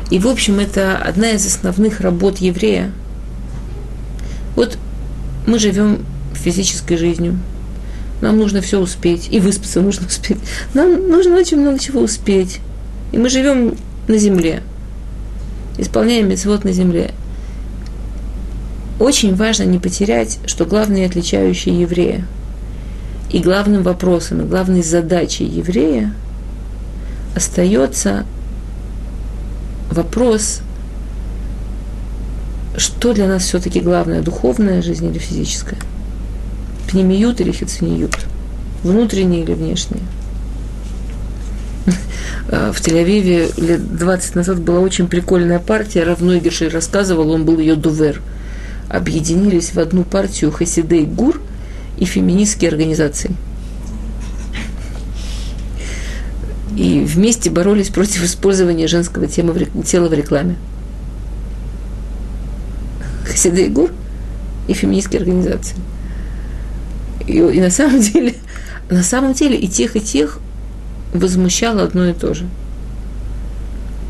[0.10, 2.91] И, в общем, это одна из основных работ еврея.
[4.56, 4.78] Вот
[5.48, 7.39] мы живем физической жизнью.
[8.22, 9.30] Нам нужно все успеть.
[9.32, 10.38] И выспаться нужно успеть.
[10.74, 12.60] Нам нужно очень много чего успеть.
[13.12, 13.76] И мы живем
[14.08, 14.62] на земле.
[15.82, 17.10] Исполняем мецвод на земле.
[19.00, 22.24] Очень важно не потерять, что главное отличающее еврея.
[23.32, 26.13] И главным вопросом, и главной задачей еврея
[27.36, 28.26] остается
[29.89, 30.62] вопрос,
[32.78, 35.80] что для нас все-таки главное, духовная жизнь или физическая?
[36.91, 38.20] Пнемиют или хицениют?
[38.84, 40.04] Внутреннее или внешнее?
[42.47, 46.04] В Тель-Авиве лет 20 назад была очень прикольная партия.
[46.04, 48.21] Равной Гершель рассказывал, он был ее дувер–
[48.91, 51.41] объединились в одну партию Хасидей Гур
[51.97, 53.32] и феминистские организации.
[56.75, 60.56] И вместе боролись против использования женского тела в рекламе.
[63.25, 63.91] Хасидей Гур
[64.67, 65.77] и феминистские организации.
[67.27, 68.36] И, и на самом деле,
[68.89, 70.39] на самом деле и тех, и тех
[71.13, 72.47] возмущало одно и то же.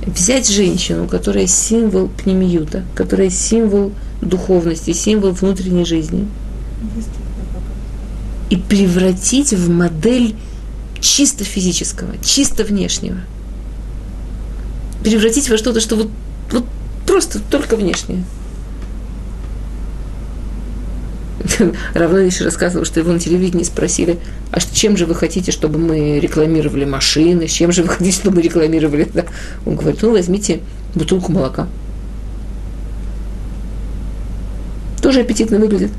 [0.06, 6.28] Взять женщину, которая символ пнемиюта, которая символ духовности, символ внутренней жизни.
[8.50, 10.36] И превратить в модель
[11.00, 13.18] чисто физического, чисто внешнего.
[15.04, 16.10] Превратить во что-то, что вот,
[16.52, 16.66] вот
[17.08, 18.24] просто только внешнее.
[21.94, 24.18] Равно еще рассказывал, что его на телевидении спросили,
[24.52, 28.38] а чем же вы хотите, чтобы мы рекламировали машины, с чем же вы хотите, чтобы
[28.38, 29.08] мы рекламировали?
[29.14, 29.26] Да?
[29.66, 30.62] Он говорит, ну возьмите
[30.96, 31.68] бутылку молока.
[35.02, 35.92] тоже аппетитно выглядит.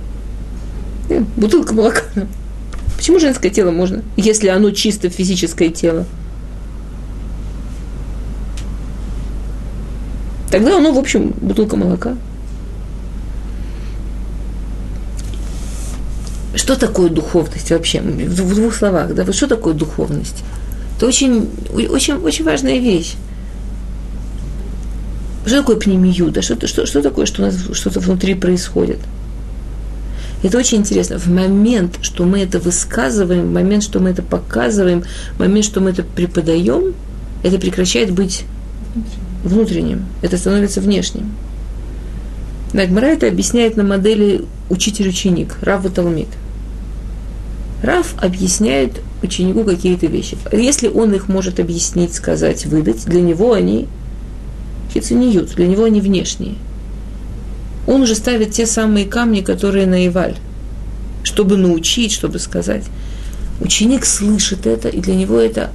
[1.11, 2.03] Э, бутылка молока.
[2.97, 6.07] Почему женское тело можно, если оно чисто физическое тело?
[10.51, 12.17] Тогда оно, в общем, бутылка молока.
[16.73, 18.01] Что такое духовность вообще?
[18.01, 20.43] В двух словах, да, вот что такое духовность?
[20.97, 23.13] Это очень, очень, очень важная вещь.
[25.45, 26.41] Что такое пнемиюда?
[26.41, 29.01] Что, что, что такое, что у нас что-то внутри происходит?
[30.43, 31.19] Это очень интересно.
[31.19, 35.05] В момент, что мы это высказываем, в момент, что мы это показываем,
[35.37, 36.95] в момент, что мы это преподаем,
[37.43, 38.45] это прекращает быть
[39.45, 40.07] внутренним.
[40.23, 41.33] Это становится внешним.
[42.73, 46.29] Нагмара это объясняет на модели учитель-ученик, Рав Талмит.
[47.83, 50.39] Рав объясняет ученику какие-то вещи.
[50.53, 53.89] Если он их может объяснить, сказать, выдать, для него они
[54.93, 56.55] хицениют, для него они внешние.
[57.89, 60.37] Он уже ставит те самые камни, которые на Иваль,
[61.25, 62.85] чтобы научить, чтобы сказать.
[63.61, 65.71] Ученик слышит это, и для него это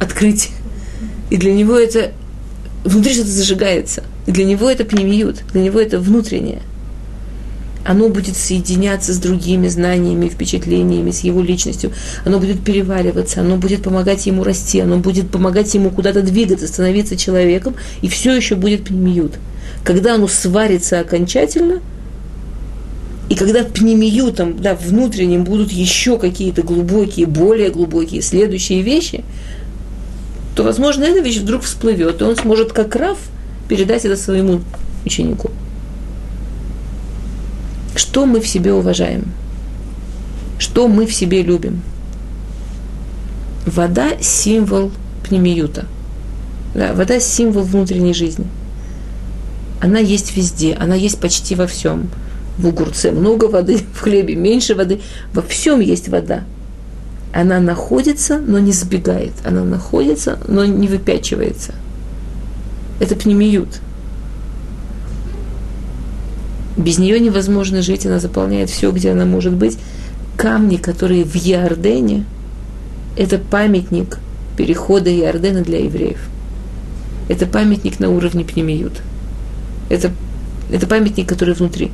[0.00, 0.52] открытие.
[1.30, 2.12] И для него это
[2.84, 4.04] внутри что-то зажигается.
[4.26, 6.60] И для него это пнемиют, для него это внутреннее.
[7.84, 11.92] Оно будет соединяться с другими знаниями, впечатлениями, с его личностью.
[12.24, 17.16] Оно будет перевариваться, оно будет помогать ему расти, оно будет помогать ему куда-то двигаться, становиться
[17.16, 19.38] человеком, и все еще будет пнемиют.
[19.84, 21.80] Когда оно сварится окончательно,
[23.28, 29.24] и когда пнемиютом, да, внутренним будут еще какие-то глубокие, более глубокие следующие вещи,
[30.54, 33.18] то, возможно, эта вещь вдруг всплывет, и он сможет как Раф
[33.68, 34.60] передать это своему
[35.04, 35.50] ученику.
[38.12, 39.24] Что мы в себе уважаем?
[40.58, 41.80] Что мы в себе любим?
[43.64, 44.90] Вода– символ
[45.26, 45.86] пнемиюта.
[46.74, 48.44] Да, вода– символ внутренней жизни.
[49.80, 52.10] Она есть везде, она есть почти во всем.
[52.58, 55.00] В огурце много воды, в хлебе меньше воды,
[55.32, 56.44] во всем есть вода.
[57.32, 59.32] Она находится, но не сбегает.
[59.42, 61.74] Она находится, но не выпячивается.
[63.00, 63.80] Это пнемиют.
[66.76, 69.76] Без нее невозможно жить, она заполняет все, где она может быть.
[70.36, 72.24] Камни, которые в Иордене,
[73.16, 74.18] это памятник
[74.56, 76.18] перехода Иордена для евреев.
[77.28, 79.02] Это памятник на уровне пнемиют.
[79.90, 80.10] Это,
[80.70, 81.90] это памятник, который внутри.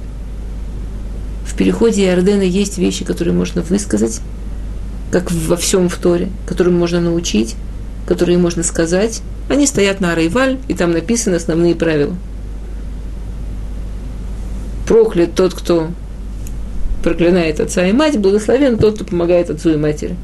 [1.44, 4.20] В переходе Иордена есть вещи, которые можно высказать,
[5.10, 7.56] как во всем в Торе, которым можно научить,
[8.06, 9.22] которые можно сказать.
[9.48, 12.14] Они стоят на Арайваль, и там написаны основные правила–
[14.88, 15.90] проклят тот, кто
[17.04, 20.16] проклинает отца и мать, благословен тот, кто помогает отцу и матери.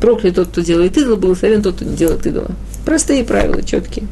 [0.00, 2.52] Проклят тот, кто делает идол, благословен тот, кто не делает идола.
[2.86, 4.06] Простые правила, четкие.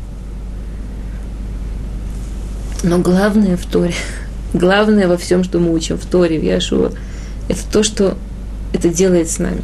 [2.83, 3.95] Но главное в Торе,
[4.53, 6.91] главное во всем, что мы учим в Торе, в Яшуа,
[7.49, 8.17] это то, что
[8.73, 9.63] это делает с нами.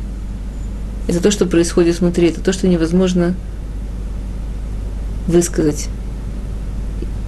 [1.09, 3.35] Это то, что происходит внутри, это то, что невозможно
[5.27, 5.89] высказать.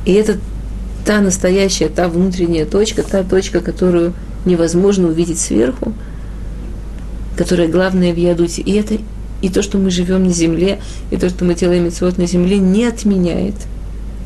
[0.04, 0.38] И это
[1.08, 4.12] та настоящая, та внутренняя точка, та точка, которую
[4.44, 5.94] невозможно увидеть сверху,
[7.34, 8.60] которая главная в Ядуте.
[8.60, 8.98] И это
[9.40, 10.80] и то, что мы живем на земле,
[11.10, 13.54] и то, что мы делаем митцвот на земле, не отменяет,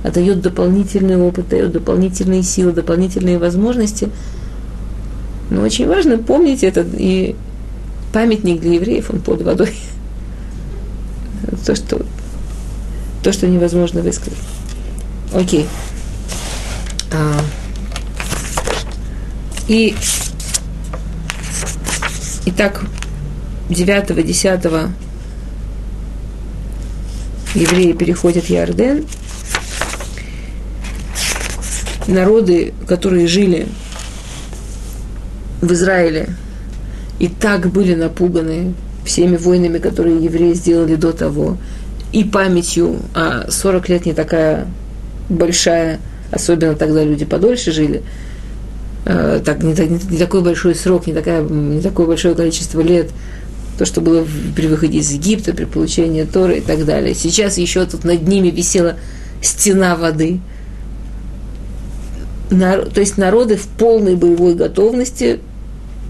[0.02, 4.08] а дает дополнительный опыт, дает дополнительные силы, дополнительные возможности.
[5.50, 7.36] Но очень важно помнить это, и
[8.12, 9.72] памятник для евреев, он под водой.
[11.64, 12.04] То, что,
[13.22, 14.38] то, что невозможно высказать.
[15.32, 15.64] Окей.
[15.64, 15.91] А,
[19.68, 19.94] и
[22.44, 22.82] Итак,
[23.68, 24.90] 9-10
[27.54, 29.06] евреи переходят Ярден.
[32.08, 33.68] Народы, которые жили
[35.60, 36.34] в Израиле
[37.20, 41.58] и так были напуганы всеми войнами, которые евреи сделали до того,
[42.10, 44.66] и памятью, а 40 лет не такая
[45.28, 46.00] большая
[46.32, 48.02] особенно тогда люди подольше жили,
[49.04, 53.10] э, так, не, не, не такой большой срок, не, такая, не такое большое количество лет,
[53.78, 54.26] то, что было
[54.56, 57.14] при выходе из Египта, при получении Торы и так далее.
[57.14, 58.96] Сейчас еще тут над ними висела
[59.42, 60.40] стена воды.
[62.48, 65.40] то есть народы в полной боевой готовности,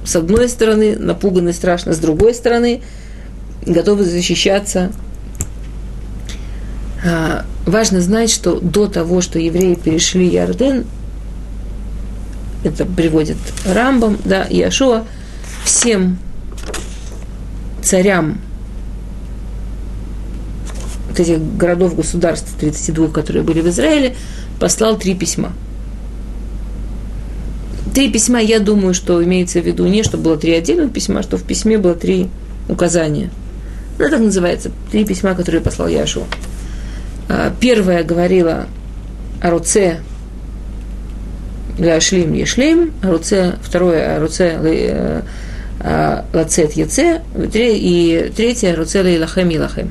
[0.05, 2.83] с одной стороны, напуганы страшно, с другой стороны,
[3.65, 4.93] готовы защищаться.
[7.05, 10.85] А, важно знать, что до того, что евреи перешли Ярден,
[12.65, 15.05] это приводит Рамбам, да, Яшуа,
[15.65, 16.19] всем
[17.83, 18.41] царям
[21.09, 24.15] вот этих городов, государств, 32, которые были в Израиле,
[24.61, 25.53] послал три письма.
[27.95, 31.23] Три письма, я думаю, что имеется в виду не, что было три отдельных письма, а
[31.23, 32.29] что в письме было три
[32.69, 33.31] указания.
[33.99, 36.25] Ну, так называется, три письма, которые послал Яшуа.
[37.29, 38.67] А, первая говорила
[39.41, 40.01] о руце
[41.79, 45.23] Ляшлим Ешлим, руце, второе руце э,
[45.81, 47.23] а, Лацет Яце,
[47.55, 49.91] и третье руце Лахем Илахем.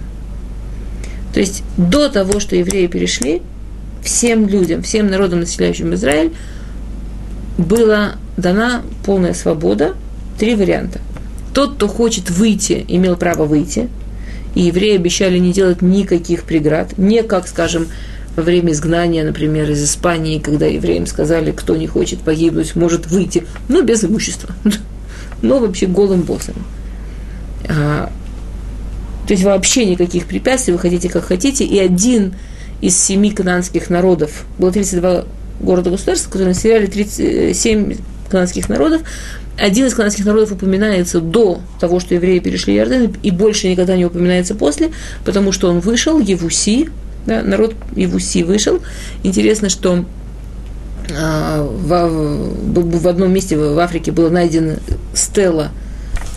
[1.34, 3.41] То есть до того, что евреи перешли,
[4.03, 6.34] всем людям, всем народам, населяющим Израиль,
[7.57, 9.95] была дана полная свобода,
[10.38, 10.99] три варианта.
[11.53, 13.89] Тот, кто хочет выйти, имел право выйти–
[14.56, 17.88] и евреи обещали не делать никаких преград, не как, скажем,
[18.36, 23.45] во время изгнания, например, из Испании, когда евреям сказали, кто не хочет погибнуть, может выйти,
[23.68, 24.56] но без имущества,
[25.41, 26.56] но вообще голым боссом.
[27.68, 28.12] А,
[29.28, 32.36] то есть вообще никаких препятствий, вы хотите как хотите, и один
[32.80, 35.26] из семи канадских народов, было 32
[35.60, 37.97] города-государства, которые населяли 37
[38.32, 39.01] канадских народов,
[39.57, 44.05] один из канадских народов упоминается до того, что евреи перешли Иордан, и больше никогда не
[44.05, 44.91] упоминается после,
[45.23, 46.89] потому что он вышел, Евуси,
[47.25, 48.79] да, народ Евуси вышел.
[49.23, 50.05] Интересно, что
[51.15, 54.75] а, в, в одном месте в Африке было найдено
[55.13, 55.69] стела,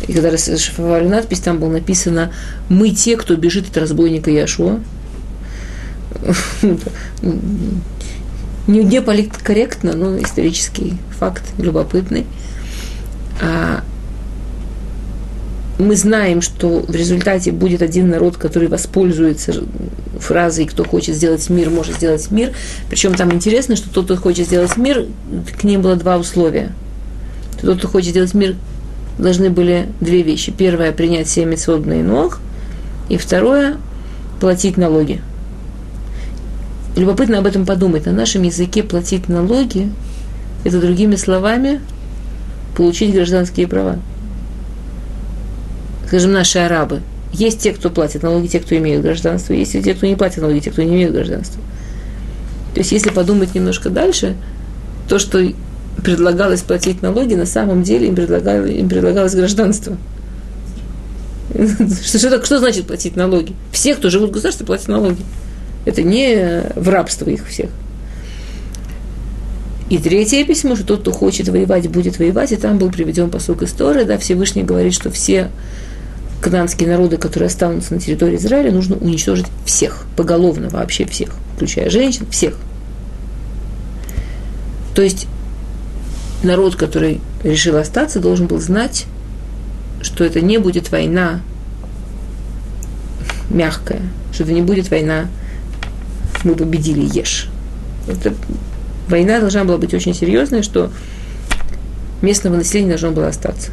[0.07, 2.33] и когда расшифровали надпись, там было написано
[2.69, 4.81] «Мы те, кто бежит от разбойника Яшуа».
[8.67, 12.25] Не, не политкорректно, но исторический факт любопытный.
[13.43, 13.83] А,
[15.79, 19.65] мы знаем, что в результате будет один народ, который воспользуется
[20.19, 22.53] фразой «кто хочет сделать мир, может сделать мир».
[22.89, 25.07] Причем там интересно, что тот, кто хочет сделать мир,
[25.59, 26.73] к ним было два условия.
[27.61, 28.57] Тот, кто хочет сделать мир,
[29.19, 30.53] должны были две вещи.
[30.57, 32.41] Первое– принять семя свободный ног,
[33.09, 33.77] и второе–
[34.41, 35.21] платить налоги.
[36.97, 38.07] Любопытно об этом подумать.
[38.07, 39.91] На нашем языке платить налоги–
[40.65, 41.81] это другими словами–
[42.77, 43.99] получить гражданские права.
[46.07, 47.01] скажем, наши арабы,
[47.33, 50.61] есть те, кто платит налоги, те, кто имеют гражданство, есть те, кто не платит налоги,
[50.61, 51.61] те, кто не имеют гражданства.
[52.75, 54.37] То есть, если подумать немножко дальше,
[55.09, 55.41] то, что
[56.03, 59.97] предлагалось платить налоги, на самом деле им, предлагалось, им предлагалось гражданство.
[62.05, 63.55] Что, что, что значит платить налоги?
[63.71, 65.23] Все, кто живут в государстве, платят налоги.
[65.85, 67.71] Это не в рабство их всех.
[69.91, 73.63] И третье письмо, что тот, кто хочет воевать, будет воевать, и там был приведен посок
[73.63, 75.51] истории, да, Всевышний говорит, что все
[76.41, 82.27] канадские народы, которые останутся на территории Израиля, нужно уничтожить всех, поголовно вообще всех, включая женщин,
[82.31, 82.57] всех.
[84.95, 85.27] То есть
[86.43, 89.07] народ, который решил остаться, должен был знать,
[90.03, 91.41] что это не будет война
[93.51, 95.29] мягкая, что это не будет война
[96.45, 97.49] «мы победили, ешь».
[98.07, 98.35] Это
[99.09, 100.91] война должна была быть очень серьезной, что
[102.23, 103.71] местного населения должно было остаться.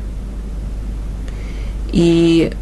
[1.92, 2.54] И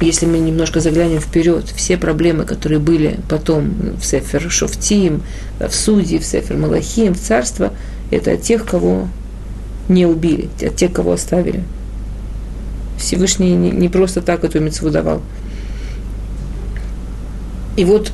[0.00, 5.22] если мы немножко заглянем вперед, все проблемы, которые были потом в Сефер Шофтим,
[5.58, 7.72] в Суде, в Сефер Малахим, в Царство,
[8.10, 9.08] это от тех, кого
[9.88, 11.64] не убили, от тех, кого оставили.
[12.98, 15.22] Всевышний не просто так эту мецву давал.
[17.76, 18.12] И вот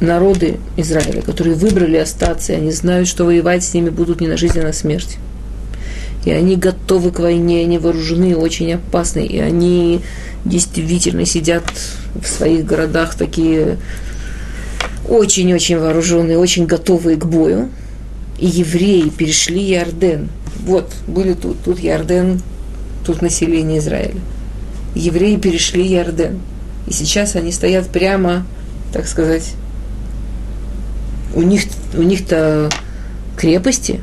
[0.00, 4.36] народы Израиля, которые выбрали остаться, и они знают, что воевать с ними будут не на
[4.36, 5.18] жизнь, а на смерть.
[6.24, 10.00] И они готовы к войне, они вооружены, очень опасны, и они
[10.44, 11.64] действительно сидят
[12.20, 13.78] в своих городах такие
[15.08, 17.70] очень-очень вооруженные, очень готовые к бою.
[18.38, 20.28] И евреи перешли Ярден.
[20.64, 22.40] Вот, были тут, тут Ярден,
[23.04, 24.20] тут население Израиля.
[24.94, 26.40] Евреи перешли Ярден.
[26.86, 28.46] И сейчас они стоят прямо,
[28.92, 29.54] так сказать,
[31.34, 31.62] у них,
[31.94, 32.70] у них-то
[33.36, 34.00] крепости,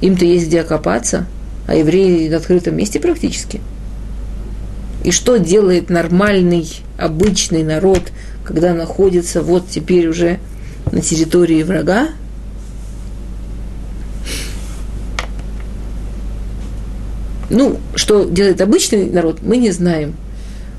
[0.00, 1.26] им-то есть где окопаться,
[1.66, 3.60] а евреи в открытом месте практически.
[5.04, 8.12] И что делает нормальный, обычный народ,
[8.44, 10.38] когда находится вот теперь уже
[10.92, 12.08] на территории врага?
[17.48, 20.14] Ну, что делает обычный народ, мы не знаем.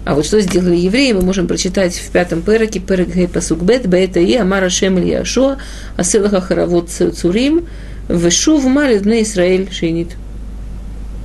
[0.04, 3.88] А вот что сделали евреи, мы можем прочитать в пятом переке, перек гей пасук бет,
[3.88, 5.58] бета и амара шем иль яшуа,
[5.95, 7.68] асылаха харавот цурим,
[8.10, 10.16] вешув малит бне Исраэль шейнит.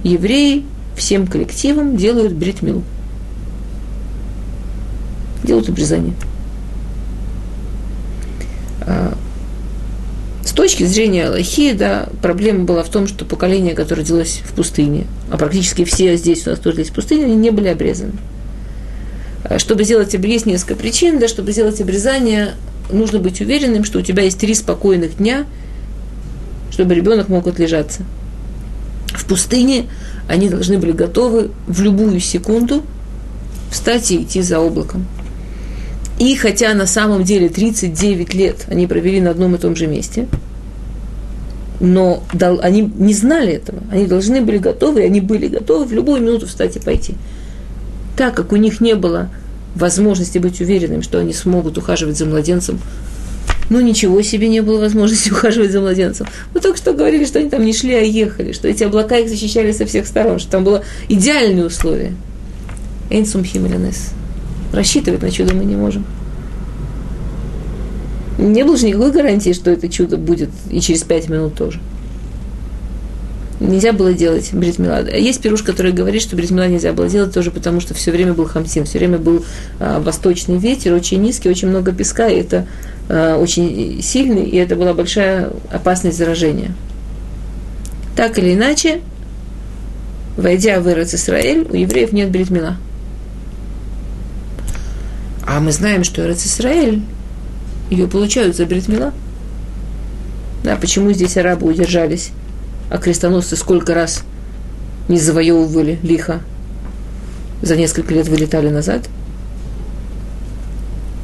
[0.04, 0.64] Евреи
[0.94, 2.82] всем коллективом делают бритмил.
[5.42, 6.14] Делают обрезание.
[8.82, 9.16] А,
[10.44, 15.06] с точки зрения Аллахи, да, проблема была в том, что поколение, которое родилось в пустыне,
[15.30, 18.12] а практически все здесь у нас тоже есть в пустыне, они не были обрезаны.
[19.48, 22.54] Э, чтобы сделать есть несколько причин, да, чтобы сделать обрезание,
[22.90, 25.46] нужно быть уверенным, что у тебя есть три спокойных дня,
[26.70, 28.02] чтобы ребенок мог отлежаться.
[29.08, 29.86] В пустыне
[30.28, 32.82] они должны были готовы в любую секунду
[33.70, 35.06] встать и идти за облаком.
[36.18, 40.28] И хотя на самом деле 39 лет они провели на одном и том же месте,
[41.78, 42.22] но
[42.62, 43.80] они не знали этого.
[43.92, 47.14] Они должны были готовы, и они были готовы в любую минуту встать и пойти
[48.16, 49.28] так как у них не было
[49.74, 52.80] возможности быть уверенным, что они смогут ухаживать за младенцем,
[53.68, 56.26] ну, ничего себе не было возможности ухаживать за младенцем.
[56.54, 59.28] Мы только что говорили, что они там не шли, а ехали, что эти облака их
[59.28, 62.14] защищали со всех сторон, что там было идеальные условия.
[63.10, 64.10] Эйнсум химелянес.
[64.72, 66.04] Рассчитывать на чудо мы не можем.
[68.38, 71.80] Не было же никакой гарантии, что это чудо будет и через пять минут тоже
[73.60, 75.08] нельзя было делать бритмила.
[75.08, 78.46] Есть пируш, который говорит, что бритмила нельзя было делать тоже потому, что все время был
[78.46, 79.44] хамсин, все время был
[79.80, 82.66] а, восточный ветер, очень низкий, очень много песка, и это
[83.08, 86.74] а, очень сильный, и это была большая опасность заражения.
[88.14, 89.00] Так или иначе,
[90.36, 92.76] войдя в Эрец Исраэль, у евреев нет бритмила.
[95.46, 97.02] А мы знаем, что Эрец Исраэль,
[97.90, 99.12] ее получают за бритмила.
[100.64, 102.32] Да, почему здесь арабы удержались
[102.90, 104.22] а крестоносцы сколько раз
[105.08, 106.40] не завоевывали лихо,
[107.62, 109.08] за несколько лет вылетали назад.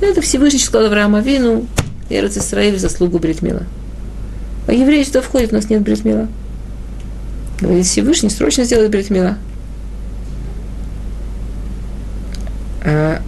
[0.01, 1.67] Это Всевышний сказал Авраама Вину,
[2.11, 3.63] Эрец Исраиль заслугу Бритмила.
[4.67, 6.29] А евреи сюда входят, у нас нет Бритмила.
[7.61, 9.37] Говорит Всевышний, срочно сделай Бритмила.
[12.85, 13.23] А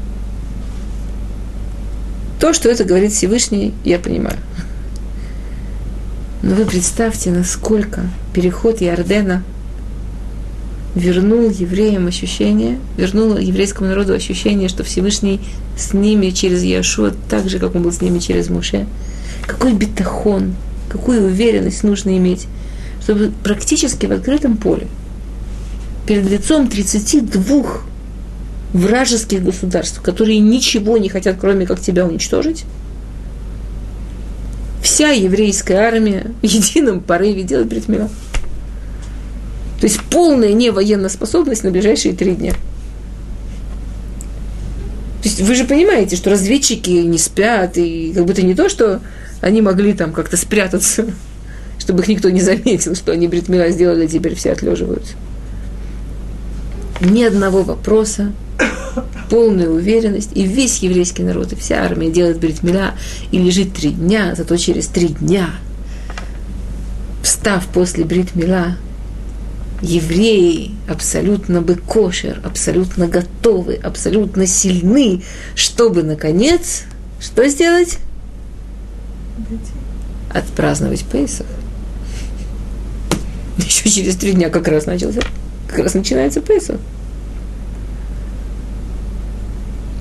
[2.41, 4.37] то, что это говорит Всевышний, я понимаю.
[6.47, 8.03] Но вы представьте, насколько
[8.34, 9.42] переход Иордена
[10.95, 15.40] вернул евреям ощущение, вернул еврейскому народу ощущение, что Всевышний
[15.78, 18.86] с ними через Яшуа, так же, как он был с ними через Муше.
[19.47, 20.55] Какой бетахон,
[20.90, 22.47] какую уверенность нужно иметь,
[23.03, 24.86] чтобы практически в открытом поле,
[26.07, 27.64] перед лицом 32
[28.74, 32.66] вражеских государств, которые ничего не хотят, кроме как тебя уничтожить,
[34.85, 38.09] вся еврейская армия в едином порыве делает бритмила.
[39.80, 42.53] То есть полная невоенная способность на ближайшие три дня.
[45.22, 48.68] То есть вы же понимаете, что разведчики не спят, и как бы это не то,
[48.68, 49.01] что
[49.41, 51.07] они могли там как-то спрятаться,
[51.78, 55.14] чтобы их никто не заметил, что они бритмила сделали, теперь все отлеживаются.
[57.01, 58.32] Ни одного вопроса,
[59.30, 62.95] полная уверенность, и весь еврейский народ, и вся армия делает бритмиля
[63.30, 65.51] и лежит три дня, зато через три дня,
[67.22, 68.76] встав после бритмила,
[69.80, 75.22] евреи абсолютно бы кошер, абсолютно готовы, абсолютно сильны,
[75.55, 76.84] чтобы, наконец,
[77.20, 77.99] что сделать?
[80.32, 81.47] Отпраздновать Пейсах.
[83.59, 85.20] Еще через три дня как раз начался,
[85.68, 86.80] как раз начинается Пейсах.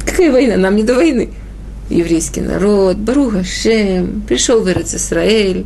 [0.05, 0.57] Какая война?
[0.57, 1.29] Нам не до войны.
[1.89, 5.65] Еврейский народ, Баруха Шем, пришел в Исраэль,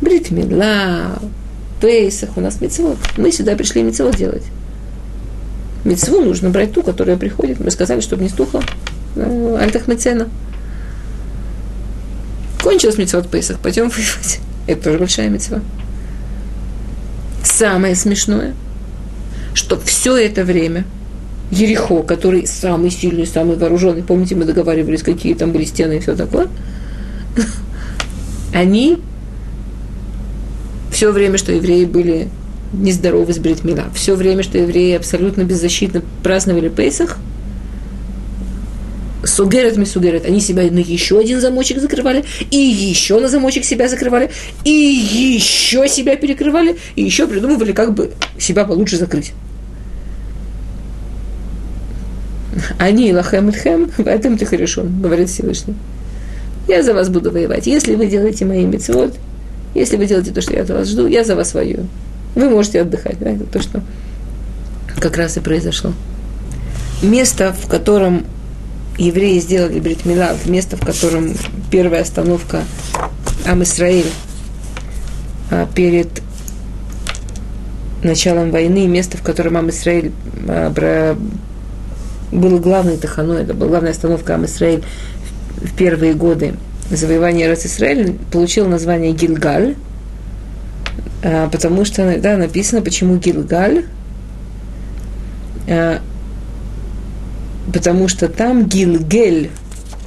[0.00, 1.18] Брит Мила,
[1.80, 2.96] Пейсах, у нас мецвод.
[3.16, 4.44] Мы сюда пришли мецвод делать.
[5.84, 7.60] Мецву нужно брать ту, которая приходит.
[7.60, 8.62] Мы сказали, чтобы не стухло.
[9.16, 10.28] Ну, Альтах Мецена.
[12.62, 14.40] Кончилась мецвод Пейсах, пойдем воевать.
[14.66, 15.60] Это тоже большая мецва.
[17.42, 18.54] Самое смешное,
[19.54, 20.84] что все это время
[21.50, 26.14] Ерехо, который самый сильный, самый вооруженный, помните, мы договаривались, какие там были стены и все
[26.14, 26.48] такое,
[28.54, 28.98] они
[30.92, 32.28] все время, что евреи были
[32.72, 37.18] нездоровы с Бритмила, все время, что евреи абсолютно беззащитно праздновали Пейсах,
[39.22, 43.86] Сугерет ми сугерет, они себя на еще один замочек закрывали, и еще на замочек себя
[43.86, 44.30] закрывали,
[44.64, 49.32] и еще себя перекрывали, и еще придумывали, как бы себя получше закрыть.
[52.78, 55.74] Они лахем и тхем, в этом ты хорошо, говорит Всевышний.
[56.68, 57.66] Я за вас буду воевать.
[57.66, 59.14] Если вы делаете мои мецвод,
[59.74, 61.86] если вы делаете то, что я от вас жду, я за вас воюю.
[62.34, 63.18] Вы можете отдыхать.
[63.18, 63.30] Да?
[63.30, 63.82] Это то, что
[64.98, 65.92] как раз и произошло.
[67.02, 68.24] Место, в котором
[68.98, 71.34] евреи сделали Бритмила, место, в котором
[71.70, 72.62] первая остановка
[73.46, 74.10] Ам Исраиль
[75.50, 76.08] а, перед
[78.02, 80.12] началом войны, место, в котором Ам Исраиль
[80.46, 80.70] а,
[82.32, 84.82] было главной таханой, это была главная остановка Ам Исраиль
[85.56, 86.54] в первые годы
[86.90, 89.76] завоевание Эрос Исраэль получил название Гилгаль,
[91.22, 93.84] а, потому что, да, написано, почему Гилгаль,
[95.68, 96.00] а,
[97.72, 99.50] потому что там Гилгель,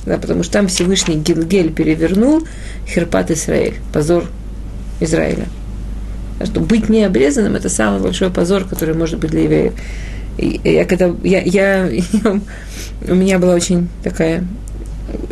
[0.06, 2.46] да, потому что там Всевышний Гилгель перевернул
[2.88, 4.26] Херпат Израиль, позор
[5.00, 5.46] Израиля.
[6.44, 9.74] Что быть необрезанным– это самый большой позор, который может быть для евреев.
[10.38, 12.02] Я, когда, я, я, я,
[13.08, 14.46] у меня была очень такая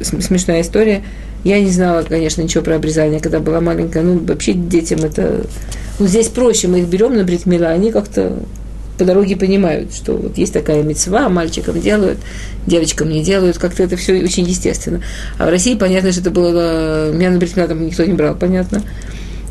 [0.01, 1.03] смешная история–
[1.43, 4.03] я не знала, конечно, ничего про обрезание, когда была маленькая.
[4.03, 5.45] Ну, вообще детям это...
[5.99, 8.39] Ну, здесь проще, мы их берем на бритмила, они как-то
[8.97, 12.19] по дороге понимают, что вот есть такая мецва, мальчикам делают,
[12.67, 15.01] девочкам не делают, как-то это все очень естественно.
[15.39, 17.11] А в России, понятно, что это было...
[17.11, 18.83] Меня на бритмила там никто не брал, понятно.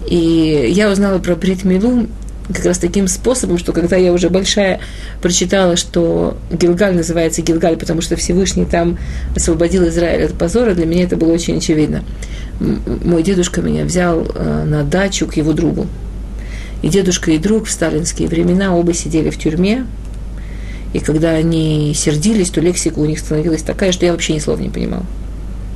[0.09, 2.07] И я узнала про бритмилу
[2.49, 4.81] как раз таким способом, что когда я уже большая
[5.23, 8.99] прочитала, что Гилгаль называется Гилгаль, потому что Всевышний там
[9.37, 12.03] освободил Израиль от позора, для меня это было очень очевидно.
[12.59, 15.87] Мой дедушка меня взял э, на дачу к его другу.
[16.83, 19.87] И дедушка и друг в сталинские времена оба сидели в тюрьме,
[20.93, 24.61] и когда они сердились, то лексика у них становилась такая, что я вообще ни слова
[24.61, 25.05] не понимала.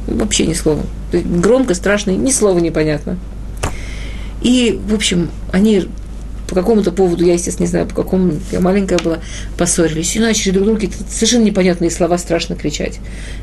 [0.06, 0.82] Вообще ни слова.
[1.12, 3.16] Громко, страшно, ни слова непонятно.
[4.42, 5.88] И, в общем, они
[6.48, 9.20] по какому-то поводу, я, естественно, не знаю, по какому, я маленькая была,
[9.56, 13.00] поссорились и начали друг другу какие-то совершенно непонятные слова страшно кричать.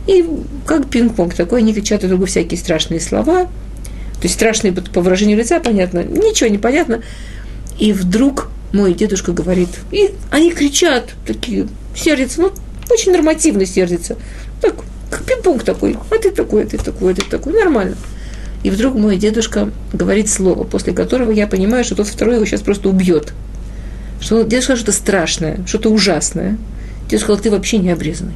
[0.08, 0.26] И
[0.66, 5.38] как пинг-понг такой, они кричат друг другу всякие страшные слова, то есть страшные по выражению
[5.38, 7.02] лица, понятно, ничего не понятно.
[7.80, 12.52] И вдруг мой дедушка говорит, и они кричат, такие, сердятся, ну,
[12.92, 14.18] очень нормативно сердятся.
[14.62, 14.76] Так,
[15.10, 17.98] как пинг-понг такой, а ты такой, а ты такой, а ты такой, нормально.
[18.64, 22.62] И вдруг мой дедушка говорит слово, после которого я понимаю, что тот второй его сейчас
[22.62, 23.34] просто убьет.
[24.20, 26.58] Что дедушка что-то страшное, что-то ужасное.
[27.10, 28.34] Дедушка сказал, ты вообще не обрезанный.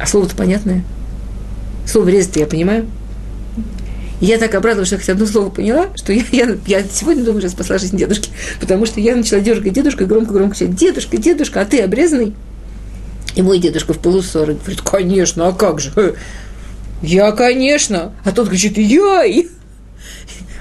[0.00, 0.84] А слово-то понятное.
[1.86, 2.86] Слово резать я понимаю.
[4.20, 7.24] И я так обрадовалась, что я хоть одно слово поняла, что я, я, я сегодня
[7.24, 8.30] думаю, что спасла жизнь дедушки.
[8.58, 12.34] Потому что я начала дергать дедушка громко-громко кричать, дедушка, дедушка, а ты обрезанный?
[13.34, 15.92] И мой дедушка в полусорок говорит, конечно, а как же?
[17.02, 18.12] Я, конечно.
[18.24, 19.48] А тот кричит, яй!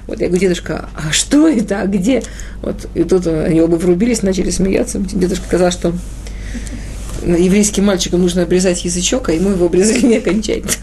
[0.08, 2.24] Вот я говорю, дедушка, а что это, а где?
[2.62, 5.00] Вот, и тут они оба врубились, начали смеяться.
[5.00, 5.94] Дедушка сказал, что
[7.26, 10.74] еврейским мальчикам нужно обрезать язычок, а ему его обрезали не окончательно.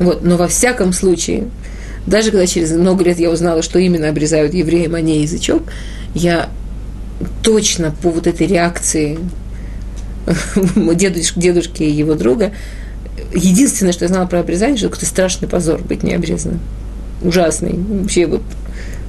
[0.00, 1.48] Вот, но во всяком случае,
[2.06, 5.62] даже когда через много лет я узнала, что именно обрезают евреям, а не язычок,
[6.14, 6.48] я
[7.44, 9.18] точно по вот этой реакции
[10.94, 12.52] дедушки, дедушки и его друга,
[13.34, 16.60] единственное, что я знала про обрезание, что это страшный позор быть необрезанным.
[17.22, 17.74] Ужасный.
[17.74, 18.42] Вообще вот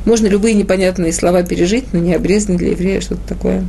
[0.05, 3.63] можно любые непонятные слова пережить, но необрезанный для еврея что-то такое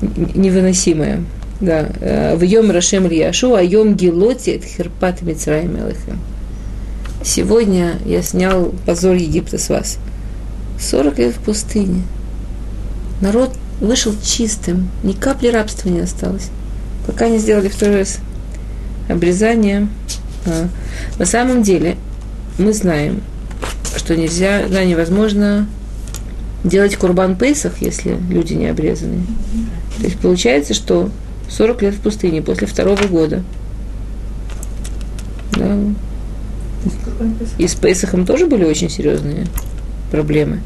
[0.00, 1.24] невыносимое.
[1.60, 1.88] Да.
[2.00, 6.18] Э, в Йом Рашем Ильяшу, а Йом Гилоти это Херпат Элэхэм.
[7.24, 9.98] Сегодня я снял позор Египта с вас.
[10.80, 12.02] 40 лет в пустыне.
[13.20, 13.50] Народ
[13.82, 16.48] вышел чистым, ни капли рабства не осталось.
[17.06, 18.18] Пока не сделали второй раз
[19.08, 19.88] обрезание.
[20.46, 20.68] А.
[21.18, 21.96] На самом деле,
[22.58, 23.20] мы знаем,
[23.96, 25.66] что нельзя, да, невозможно
[26.64, 29.24] делать курбан пейсах, если люди не обрезаны.
[29.98, 31.10] То есть получается, что
[31.50, 33.42] 40 лет в пустыне после второго года.
[35.56, 35.76] Да.
[37.58, 39.46] И с Пейсахом тоже были очень серьезные
[40.10, 40.60] проблемы.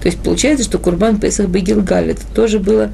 [0.00, 2.90] То есть получается, что Курбан Песах Бегилгаль, это тоже было...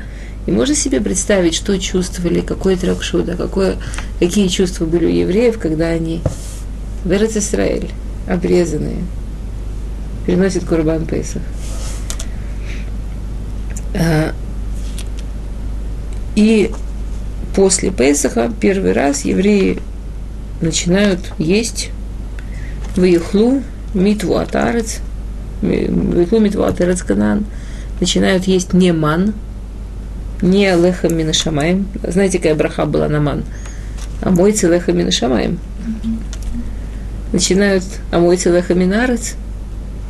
[0.47, 3.77] И можно себе представить, что чувствовали, какой тракшуда, какое,
[4.21, 6.23] какие чувства были у евреев, когда они
[7.05, 7.91] в Израиль,
[8.29, 9.03] обрезанные,
[10.25, 11.43] приносят Курбан Песах.
[13.95, 14.33] А,
[16.37, 16.71] и
[17.57, 19.81] после Песаха первый раз евреи
[20.61, 21.91] начинают есть
[22.97, 23.63] выехлу
[23.95, 25.01] митву атарец,
[28.01, 29.35] начинают есть не ман,
[30.43, 31.89] не лехам минашамаем.
[32.03, 33.45] Знаете, какая браха была на ман?
[34.23, 35.59] Мойцы лехам минашамаем.
[37.33, 39.35] Начинают амойцы лехам минарец,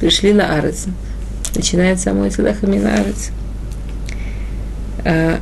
[0.01, 0.87] пришли на арец.
[1.55, 3.31] Начинается амойцы лехам минарец.
[5.05, 5.39] А,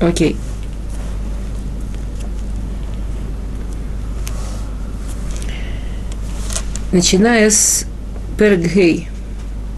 [0.00, 0.36] окей.
[6.94, 7.86] Начиная с
[8.38, 9.08] Пергей,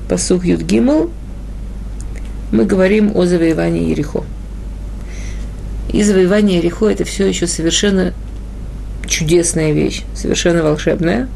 [0.07, 1.11] посух Юдгимл,
[2.53, 4.23] мы говорим о завоевании Ерехо.
[5.91, 8.13] И завоевание Ерехо– это все еще совершенно
[9.07, 11.27] чудесная вещь, совершенно волшебная.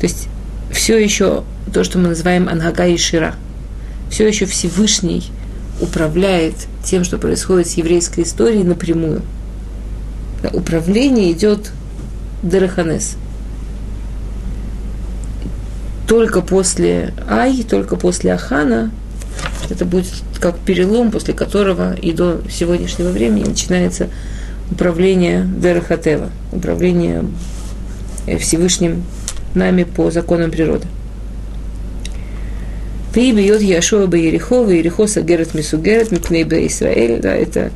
[0.00, 0.28] То есть
[0.72, 3.34] все еще то, что мы называем Ангага и Шира–
[4.10, 5.22] все еще Всевышний
[5.82, 9.20] управляет тем, что происходит с еврейской историей напрямую.
[10.54, 11.72] Управление идет
[12.42, 13.18] Дераханес.
[16.08, 18.90] Только после Ай, только после Ахана,
[19.68, 20.06] это будет
[20.40, 24.08] как перелом, после которого и до сегодняшнего времени начинается
[24.70, 27.24] управление Дерахатева, управление
[28.40, 29.04] Всевышним
[29.54, 30.86] нами по законам природы.
[33.12, 37.20] Ты бьет Яшуа и Ерехо сагерет мисугерет, мипней бе Исраэль.
[37.20, 37.70] Да, это,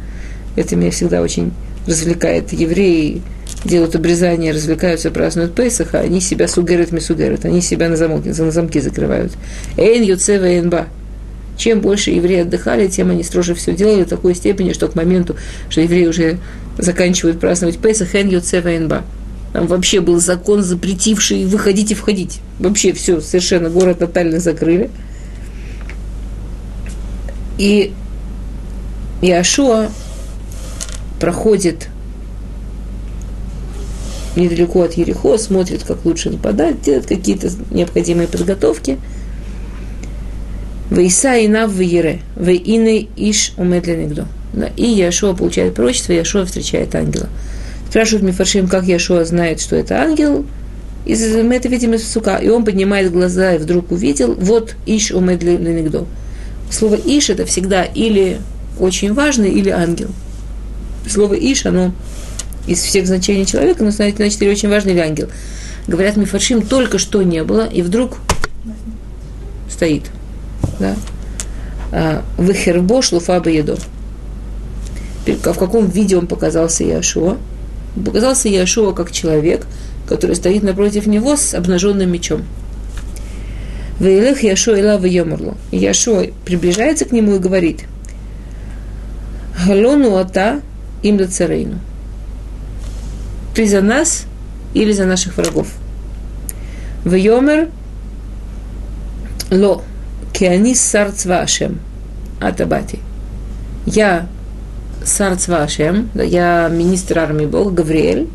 [0.57, 1.53] это меня всегда очень
[1.87, 2.53] развлекает.
[2.53, 3.23] Евреи
[3.65, 8.81] делают обрезание, развлекаются, празднуют Песаха, они себя сугерет мисугерет, они себя на, замок, на замки
[8.81, 9.33] закрывают.
[9.77, 10.87] Эйн юцева эйнба.
[11.57, 15.37] Чем больше евреи отдыхали, тем они строже все делали в такой степени, что к моменту,
[15.69, 16.39] что евреи уже
[16.79, 19.03] заканчивают праздновать Песах, эйн юцева эйнба.
[19.53, 22.41] Там вообще был закон, запретивший выходить и входить.
[22.59, 24.91] Вообще все, совершенно город тотально закрыли.
[27.59, 27.93] И
[29.21, 29.91] Иошуа
[31.21, 31.89] проходит
[34.37, 38.99] недалеко от Ерехо, смотрит, как лучше нападать, делает какие-то необходимые подготовки.
[40.91, 44.27] Вейса и нав в Ере, вейины иш умедлен
[44.77, 47.29] И Яшуа получает пророчество, Яшуа встречает ангела.
[47.89, 50.45] Спрашивают Мифаршим, как Яшуа знает, что это ангел.
[51.07, 52.37] Из, мы это видим из сука.
[52.37, 56.05] И он поднимает глаза и вдруг увидел, вот иш умедлен
[56.71, 58.39] Слово «иш»– это всегда или
[58.81, 60.09] очень важный, или ангел.
[61.07, 61.93] Слово «иш»– оно
[62.67, 65.29] из всех значений человека, но, значит, или очень важный, ангел.
[65.87, 68.19] Говорят, Мифаршим только что не было, и вдруг
[69.69, 70.05] стоит.
[70.79, 70.95] Да?
[71.91, 73.77] А, Вехербо шлуфа едо.
[75.27, 77.37] В каком виде он показался Яшуа?
[77.95, 79.67] Показался Яшуа как человек,
[80.09, 82.43] который стоит напротив него с обнаженным мечом.
[84.01, 85.57] Вейлех Яшо Ила Вейомарлу.
[85.71, 87.85] Яшо приближается к нему и говорит,
[89.67, 90.61] Галону ата
[91.03, 91.79] им до царейну.
[93.55, 94.25] Ты за нас
[94.75, 95.69] или за наших врагов?
[97.05, 97.69] Вейомер
[99.51, 99.83] ло,
[100.33, 101.81] кеани сар цвашем,
[102.41, 103.01] атабати.
[103.87, 104.27] Я
[105.05, 108.29] сар цвашем, я министр армии Бога, Гавриэль,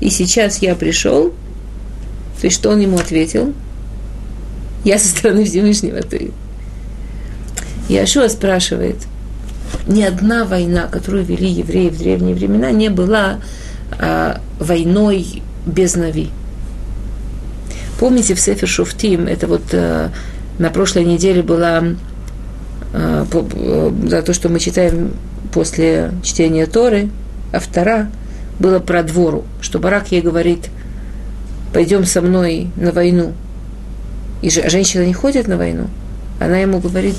[0.00, 1.30] и сейчас я пришел,
[2.40, 3.54] то есть что он ему ответил?
[4.84, 6.02] Я со стороны Всевышнего.
[6.02, 6.30] Ты.
[7.88, 8.96] Иошуа спрашивает,
[9.86, 13.40] ни одна война, которую вели евреи в древние времена, не была
[14.58, 16.30] войной без Нави.
[17.98, 20.10] Помните в Сефер Шуфтим, это вот а,
[20.58, 21.82] на прошлой неделе была
[22.92, 25.12] а, по, а, то, что мы читаем
[25.52, 27.08] после чтения Торы,
[27.52, 28.10] а втора
[28.58, 30.70] было про двору, что Барак ей говорит,
[31.72, 33.32] пойдем со мной на войну.
[34.42, 35.88] И же, женщина не ходит на войну.
[36.40, 37.16] Она ему говорит,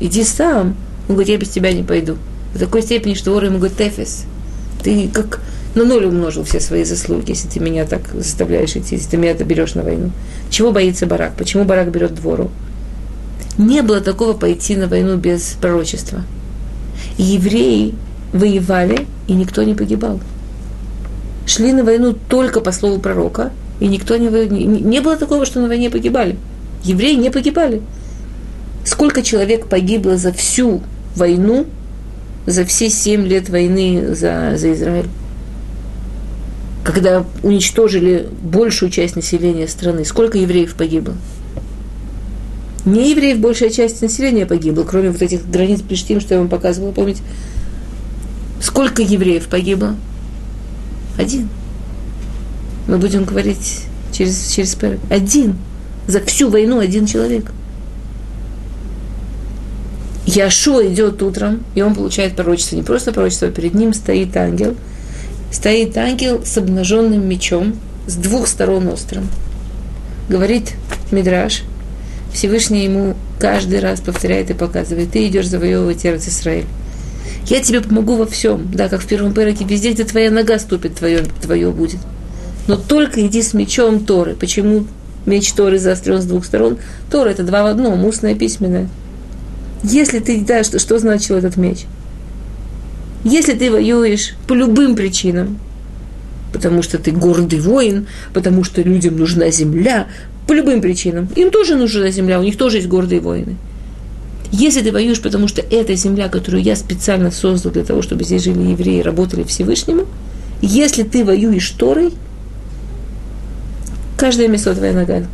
[0.00, 0.74] иди сам.
[1.08, 2.16] Он говорит, я без тебя не пойду.
[2.54, 4.24] В такой степени, что Ора ему говорит, Тефес,
[4.82, 5.40] ты как
[5.78, 9.30] на ноль умножил все свои заслуги, если ты меня так заставляешь идти, если ты меня
[9.30, 10.10] это берешь на войну.
[10.50, 11.34] Чего боится Барак?
[11.36, 12.50] Почему Барак берет двору?
[13.56, 16.22] Не было такого пойти на войну без пророчества.
[17.16, 17.94] Евреи
[18.32, 20.20] воевали, и никто не погибал.
[21.46, 25.60] Шли на войну только по слову пророка, и никто не, не, не было такого, что
[25.60, 26.36] на войне погибали.
[26.84, 27.82] Евреи не погибали.
[28.84, 30.82] Сколько человек погибло за всю
[31.14, 31.66] войну,
[32.46, 35.08] за все семь лет войны за, за Израиль?
[36.88, 41.14] Когда уничтожили большую часть населения страны, сколько евреев погибло?
[42.86, 46.92] Не евреев большая часть населения погибла, кроме вот этих границ Плештим, что я вам показывала,
[46.92, 47.20] помните?
[48.62, 49.96] Сколько евреев погибло?
[51.18, 51.50] Один.
[52.86, 54.74] Мы будем говорить через, через
[55.10, 55.56] Один.
[56.06, 57.52] За всю войну один человек.
[60.24, 62.76] Яшуа идет утром, и он получает пророчество.
[62.76, 64.74] Не просто пророчество, а перед ним стоит ангел.
[65.50, 67.76] Стоит ангел с обнаженным мечом,
[68.06, 69.28] с двух сторон острым.
[70.28, 70.74] Говорит
[71.10, 71.62] Мидраш,
[72.32, 76.66] Всевышний ему каждый раз повторяет и показывает, ты идешь завоевывать Эрц Израиль.
[77.46, 80.96] Я тебе помогу во всем, да, как в первом пыроке, везде, где твоя нога ступит,
[80.96, 82.00] твое, твое будет.
[82.66, 84.34] Но только иди с мечом Торы.
[84.34, 84.86] Почему
[85.24, 86.76] меч Торы заострен с двух сторон?
[87.10, 88.88] Тора– это два в одном, устное и письменное.
[89.82, 91.86] Если ты, да, что, что значил этот меч?
[93.24, 95.58] Если ты воюешь по любым причинам,
[96.52, 100.06] потому что ты гордый воин, потому что людям нужна земля,
[100.46, 103.56] по любым причинам, им тоже нужна земля, у них тоже есть гордые воины.
[104.50, 108.44] Если ты воюешь, потому что это земля, которую я специально создал для того, чтобы здесь
[108.44, 110.06] жили евреи, работали Всевышнему,
[110.62, 112.14] если ты воюешь Торой,
[114.16, 115.26] каждое место твоя нога.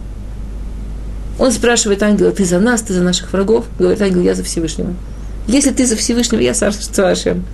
[1.39, 3.67] Он спрашивает ангела, ты за нас, ты за наших врагов?
[3.79, 4.95] Говорит ангел, я за Всевышнего.
[5.47, 7.45] Если ты за Всевышнего, я царство Ашем.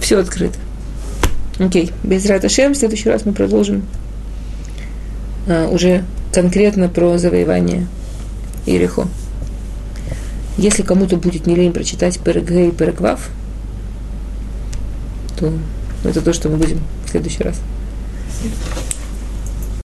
[0.00, 0.58] Все открыто.
[1.58, 3.84] Окей, без Раташем, в следующий раз мы продолжим
[5.48, 7.86] а, уже конкретно про завоевание
[8.66, 9.08] Ирихо.
[10.58, 13.28] Если кому-то будет не лень прочитать ПРГ и ПРГВАВ,
[15.38, 15.52] то
[16.04, 17.60] это то, что мы будем в следующий раз.
[18.30, 18.95] Спасибо.